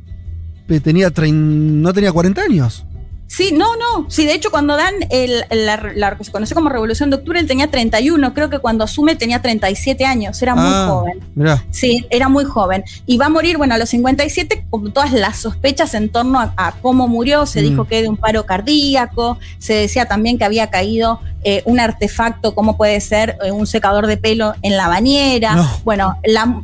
tenía 0.83 1.09
no 1.09 1.93
tenía 1.93 2.11
40 2.11 2.41
años. 2.41 2.85
Sí, 3.27 3.51
no, 3.51 3.75
no. 3.75 4.09
Sí, 4.09 4.25
de 4.25 4.33
hecho, 4.33 4.51
cuando 4.51 4.77
dan 4.77 4.93
el, 5.09 5.43
la, 5.49 6.15
que 6.17 6.23
se 6.23 6.31
conoce 6.31 6.53
como 6.53 6.69
Revolución 6.69 7.09
de 7.09 7.17
Octubre, 7.17 7.39
él 7.39 7.47
tenía 7.47 7.69
31. 7.69 8.33
Creo 8.33 8.49
que 8.49 8.59
cuando 8.59 8.83
asume 8.83 9.15
tenía 9.15 9.41
37 9.41 10.05
años. 10.05 10.41
Era 10.41 10.55
muy 10.55 10.65
ah, 10.67 10.87
joven. 10.89 11.23
Sí, 11.71 12.05
era 12.09 12.29
muy 12.29 12.45
joven. 12.45 12.83
Y 13.05 13.17
va 13.17 13.25
a 13.25 13.29
morir, 13.29 13.57
bueno, 13.57 13.73
a 13.73 13.77
los 13.77 13.89
57, 13.89 14.67
con 14.69 14.91
todas 14.93 15.11
las 15.11 15.37
sospechas 15.37 15.93
en 15.95 16.09
torno 16.09 16.39
a, 16.39 16.75
cómo 16.81 17.07
murió. 17.07 17.45
Se 17.45 17.61
dijo 17.61 17.83
mm. 17.83 17.87
que 17.87 18.01
de 18.03 18.09
un 18.09 18.17
paro 18.17 18.45
cardíaco. 18.45 19.39
Se 19.57 19.73
decía 19.73 20.05
también 20.05 20.37
que 20.37 20.45
había 20.45 20.69
caído 20.69 21.19
eh, 21.47 21.61
un 21.65 21.79
artefacto, 21.79 22.55
como 22.55 22.75
puede 22.75 22.99
ser 22.99 23.37
eh, 23.43 23.51
un 23.51 23.67
secador 23.67 24.07
de 24.07 24.17
pelo 24.17 24.55
en 24.63 24.75
la 24.75 24.87
bañera. 24.87 25.55
Bueno, 25.83 26.17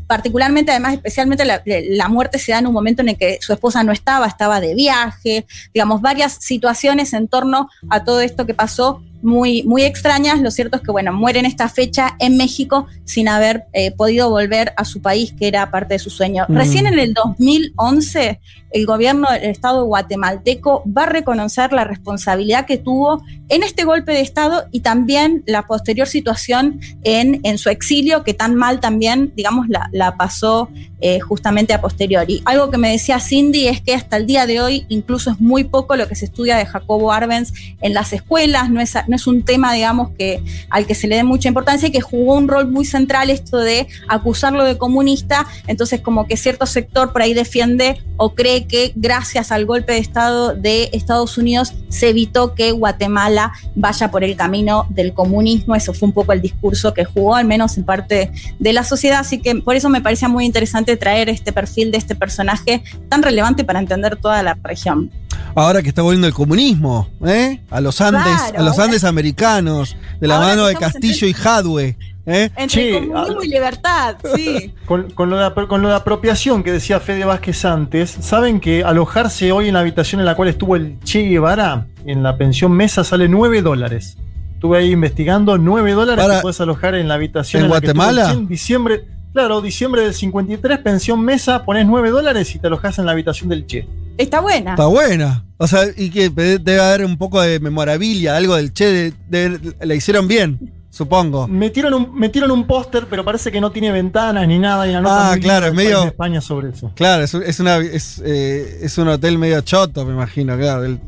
particularmente, 0.08 0.72
además, 0.72 0.96
especialmente 0.96 1.46
la, 1.46 2.08
muerte 2.10 2.40
se 2.40 2.52
da 2.52 2.58
en 2.58 2.66
un 2.66 2.74
momento 2.74 3.04
en 3.04 3.10
el 3.10 3.16
que 3.16 3.38
su 3.42 3.54
esposa 3.54 3.84
no 3.84 3.92
estaba, 3.92 4.26
estaba 4.26 4.60
de 4.60 4.74
viaje, 4.74 5.46
digamos, 5.72 6.02
varias 6.02 6.34
situaciones 6.40 7.14
en 7.14 7.28
torno 7.28 7.70
a 7.92 8.04
todo 8.04 8.22
esto 8.22 8.48
que 8.48 8.56
pasó 8.56 9.04
muy, 9.22 9.64
muy 9.64 9.84
extrañas. 9.84 10.40
Lo 10.42 10.52
cierto 10.52 10.78
es 10.78 10.84
que, 10.84 10.92
bueno, 10.92 11.14
muere 11.14 11.40
en 11.40 11.46
esta 11.46 11.70
fecha 11.70 12.16
en 12.20 12.38
México 12.38 12.88
sin 13.06 13.28
haber 13.28 13.66
eh, 13.74 13.92
podido 13.92 14.30
volver 14.30 14.74
a 14.78 14.86
su 14.86 15.02
país, 15.02 15.34
que 15.38 15.48
era 15.48 15.70
parte 15.72 15.96
de 15.96 16.00
su 16.00 16.10
sueño. 16.10 16.46
Mm. 16.48 16.56
Recién 16.56 16.88
en 16.88 17.00
el 17.00 17.14
2011, 17.14 18.40
el 18.72 18.86
gobierno 18.86 19.30
del 19.32 19.44
Estado 19.46 19.86
guatemalteco 19.86 20.84
va 20.86 21.04
a 21.04 21.08
reconocer 21.08 21.74
la 21.74 21.84
responsabilidad 21.84 22.66
que 22.66 22.78
tuvo 22.78 23.22
en 23.50 23.64
este 23.64 23.84
golpe 23.84 24.14
de 24.14 24.22
Estado 24.22 24.66
y 24.72 24.80
también 24.80 25.44
la 25.46 25.68
posterior 25.68 26.08
situación 26.08 26.80
en, 27.04 27.42
en 27.44 27.58
su 27.58 27.70
exilio, 27.70 28.24
que 28.24 28.34
tan 28.34 28.56
mal 28.56 28.80
también, 28.80 29.34
digamos, 29.36 29.68
la, 29.68 29.90
la 29.92 30.16
pasó 30.16 30.70
eh, 31.04 31.20
justamente 31.20 31.74
a 31.74 31.82
posteriori. 31.82 32.44
Algo 32.46 32.70
que 32.70 32.78
me 32.78 32.92
decía 32.92 33.20
Cindy 33.20 33.68
es 33.68 33.82
que 33.82 33.96
hasta 33.96 34.18
el 34.18 34.28
día 34.28 34.46
de 34.46 34.62
hoy 34.62 34.86
incluso 34.88 35.32
es 35.32 35.42
muy 35.42 35.64
poco 35.64 35.96
lo 35.96 36.08
que 36.08 36.14
se 36.14 36.26
estudia 36.26 36.56
de 36.58 36.66
Jacobo 36.68 37.12
Arbenz 37.12 37.54
en 37.82 37.96
las 37.96 38.14
escuelas, 38.14 38.70
no 38.70 38.80
es, 38.80 38.96
es 39.16 39.28
un 39.28 39.44
tema, 39.44 39.74
digamos, 39.74 40.10
que, 40.18 40.44
al 40.70 40.86
que 40.86 40.96
se 40.96 41.08
le 41.08 41.16
dé 41.16 41.24
mucha 41.24 41.48
importancia 41.48 41.88
y 41.88 41.92
que 41.92 42.02
jugó 42.02 42.36
un 42.36 42.48
rol 42.48 42.70
muy 42.70 42.86
central 42.86 43.30
esto 43.30 43.58
de 43.58 43.88
acusarlo 44.08 44.64
de 44.64 44.78
comunista, 44.78 45.46
entonces 45.68 46.02
como 46.02 46.28
que 46.28 46.38
cierto 46.38 46.66
sector 46.66 47.12
por 47.12 47.22
ahí 47.22 47.34
defiende 47.34 48.02
o 48.18 48.36
cree 48.36 48.68
que 48.68 48.92
gracias 48.96 49.52
al 49.52 49.66
golpe 49.66 49.94
de 49.94 50.00
Estado 50.00 50.56
de 50.56 50.90
Estados 50.94 51.38
Unidos 51.38 51.74
se 51.90 52.10
evitó 52.10 52.56
que 52.56 52.72
Guatemala 52.72 53.52
vaya 53.76 54.12
por 54.12 54.24
el 54.24 54.36
camino 54.36 54.86
del 54.90 55.14
comunismo, 55.14 55.76
eso 55.76 55.94
fue 55.94 56.08
un 56.08 56.14
poco 56.14 56.34
el 56.34 56.42
discurso 56.42 56.94
que 56.94 57.06
jugó, 57.06 57.36
al 57.36 57.46
menos 57.46 57.78
en 57.78 57.84
parte 57.84 58.32
de 58.60 58.74
la 58.74 58.84
sociedad, 58.84 59.20
así 59.20 59.40
que 59.40 59.56
por 59.56 59.76
eso 59.76 59.90
me 59.90 60.02
parecía 60.02 60.28
muy 60.28 60.46
interesante 60.46 60.98
traer 60.98 61.30
este 61.30 61.52
perfil 61.52 61.92
de 61.92 61.98
este 61.98 62.16
personaje 62.16 62.84
tan 63.10 63.24
relevante 63.24 63.64
para 63.64 63.80
entender 63.80 64.16
toda 64.16 64.44
la 64.44 64.58
región. 64.64 65.12
Ahora 65.56 65.82
que 65.82 65.90
está 65.90 66.02
volviendo 66.02 66.28
el 66.28 66.34
comunismo, 66.34 67.10
¿eh? 67.26 67.62
A 67.70 67.82
los 67.82 68.00
Andes, 68.02 68.24
Claro, 68.24 68.60
a 68.60 68.62
los 68.64 68.72
ahora- 68.74 68.84
Andes 68.86 69.04
americanos, 69.04 69.96
de 70.20 70.28
la 70.28 70.40
mano 70.40 70.66
de 70.66 70.76
Castillo 70.76 71.28
y 71.28 71.34
Jadwe, 71.34 71.98
¿eh? 72.26 72.50
Entre 72.56 72.94
comunismo 72.94 73.40
ah, 73.42 73.44
y 73.46 73.48
libertad, 73.48 74.16
sí. 74.36 74.74
Con, 74.86 75.12
con 75.12 75.30
lo 75.30 75.38
de, 75.38 75.46
apro- 75.46 75.68
con 75.68 75.82
lo 75.82 75.90
de 75.90 75.96
apropiación 75.96 76.64
que 76.64 76.72
decía 76.72 77.00
Fede 77.00 77.26
Vázquez 77.26 77.66
antes, 77.66 78.10
¿saben 78.22 78.60
que 78.60 78.84
alojarse 78.84 79.52
hoy 79.52 79.68
en 79.68 79.74
la 79.74 79.80
habitación 79.82 80.20
en 80.22 80.26
la 80.26 80.36
cual 80.36 80.50
estuvo 80.50 80.76
el 80.76 81.00
Che 81.04 81.22
Guevara, 81.24 81.88
en 82.06 82.24
la 82.24 82.38
pensión 82.38 82.72
mesa, 82.72 83.04
sale 83.04 83.28
9 83.28 83.62
dólares? 83.62 84.18
Estuve 84.54 84.78
ahí 84.78 84.92
investigando, 84.92 85.58
9 85.58 85.92
dólares 85.94 86.24
Para- 86.24 86.36
que 86.38 86.42
puedes 86.44 86.62
alojar 86.62 86.96
en 86.96 87.08
la 87.08 87.16
habitación 87.16 87.64
¿En 87.64 87.70
la 87.70 87.82
que 87.82 87.88
Guatemala? 87.88 88.32
En 88.32 88.48
diciembre, 88.48 89.06
claro, 89.34 89.60
diciembre 89.62 90.04
del 90.04 90.14
53, 90.14 90.78
pensión 90.80 91.20
mesa, 91.22 91.66
pones 91.66 91.86
9 91.88 92.10
dólares 92.12 92.54
y 92.56 92.60
te 92.60 92.68
alojas 92.68 93.00
en 93.00 93.08
la 93.08 93.12
habitación 93.14 93.50
del 93.50 93.66
Che. 93.66 93.88
Está 94.18 94.40
buena. 94.42 94.72
Está 94.72 94.86
buena. 94.88 95.46
O 95.58 95.68
sea, 95.68 95.82
y 95.96 96.10
que 96.10 96.30
debe 96.30 96.80
haber 96.80 97.06
un 97.06 97.18
poco 97.18 97.42
de 97.42 97.60
memorabilia, 97.60 98.36
algo 98.36 98.56
del 98.56 98.74
Che, 98.74 98.86
de- 98.86 99.14
de- 99.30 99.86
le 99.86 99.96
hicieron 99.96 100.28
bien, 100.28 100.74
supongo. 100.90 101.48
Metieron 101.48 101.94
un, 101.94 102.16
metieron 102.16 102.52
un 102.52 102.66
póster, 102.66 103.06
pero 103.10 103.24
parece 103.24 103.52
que 103.52 103.62
no 103.62 103.72
tiene 103.72 103.92
ventanas 103.92 104.48
ni 104.48 104.58
nada. 104.60 104.88
Y 104.88 104.94
nota 104.94 105.32
Ah, 105.34 105.38
claro, 105.38 105.68
es 105.68 105.74
medio- 105.74 106.02
de 106.02 106.08
España 106.08 106.42
sobre 106.42 106.70
eso. 106.70 106.92
Claro, 106.96 107.24
es, 107.24 107.34
es 107.34 107.60
una, 107.60 107.78
es, 107.78 108.22
eh, 108.26 108.80
es 108.82 108.98
un 108.98 109.08
hotel 109.08 109.38
medio 109.38 109.62
choto, 109.62 110.04
me 110.06 110.14
imagino, 110.14 110.58
claro. 110.58 110.84
El- 110.86 111.00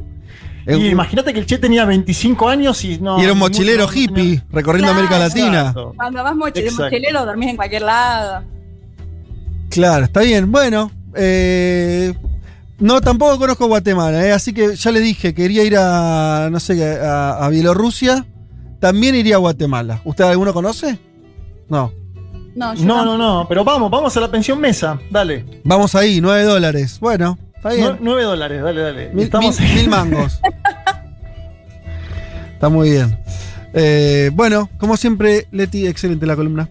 Y 0.65 0.87
imagínate 0.87 1.33
que 1.33 1.39
el 1.39 1.45
Che 1.45 1.57
tenía 1.57 1.83
25 1.83 2.47
años 2.47 2.83
y 2.85 2.97
no. 2.99 3.19
y 3.19 3.23
era 3.23 3.33
un 3.33 3.39
mochilero 3.39 3.85
hippie 3.93 4.41
recorriendo 4.49 4.93
Claro. 4.93 5.07
América 5.07 5.19
Latina. 5.19 5.59
Exacto. 5.59 5.93
Cuando 5.95 6.23
vas 6.23 6.35
mochi- 6.35 6.53
de 6.53 6.61
Exacto. 6.61 6.83
mochilero 6.85 7.25
dormís 7.25 7.49
en 7.49 7.55
cualquier 7.57 7.81
lado. 7.81 8.43
Claro, 9.69 10.05
está 10.05 10.21
bien. 10.21 10.51
Bueno, 10.51 10.89
eh, 11.15 12.13
no, 12.79 13.01
tampoco 13.01 13.37
conozco 13.37 13.67
Guatemala, 13.67 14.25
eh, 14.25 14.31
así 14.31 14.53
que 14.53 14.75
ya 14.75 14.91
le 14.91 14.99
dije, 14.99 15.33
quería 15.33 15.63
ir 15.63 15.75
a, 15.77 16.49
no 16.51 16.59
sé, 16.59 16.99
a, 16.99 17.45
a 17.45 17.49
Bielorrusia. 17.49 18.25
También 18.79 19.15
iría 19.15 19.35
a 19.35 19.39
Guatemala. 19.39 20.01
¿Usted 20.03 20.25
alguno 20.25 20.53
conoce? 20.53 20.99
No. 21.69 21.93
No, 22.55 22.73
yo 22.75 22.85
No, 22.85 23.05
no, 23.05 23.17
no, 23.17 23.45
pero 23.47 23.63
vamos, 23.63 23.89
vamos 23.89 24.15
a 24.17 24.19
la 24.19 24.29
pensión 24.29 24.59
mesa, 24.59 24.99
dale. 25.09 25.61
Vamos 25.63 25.95
ahí, 25.95 26.19
9 26.21 26.43
dólares. 26.43 26.99
Bueno, 26.99 27.37
está 27.55 27.69
bien. 27.73 27.93
Nue- 27.93 27.97
9 28.01 28.23
dólares, 28.23 28.61
dale, 28.61 28.81
dale. 28.81 29.09
Mil, 29.13 29.23
Estamos 29.25 29.59
mil- 29.59 29.73
mil 29.75 29.89
mangos. 29.89 30.39
Está 32.53 32.69
muy 32.69 32.91
bien. 32.91 33.17
Eh, 33.73 34.29
bueno, 34.33 34.69
como 34.77 34.97
siempre, 34.97 35.47
Leti, 35.51 35.87
excelente 35.87 36.25
la 36.25 36.35
columna. 36.35 36.69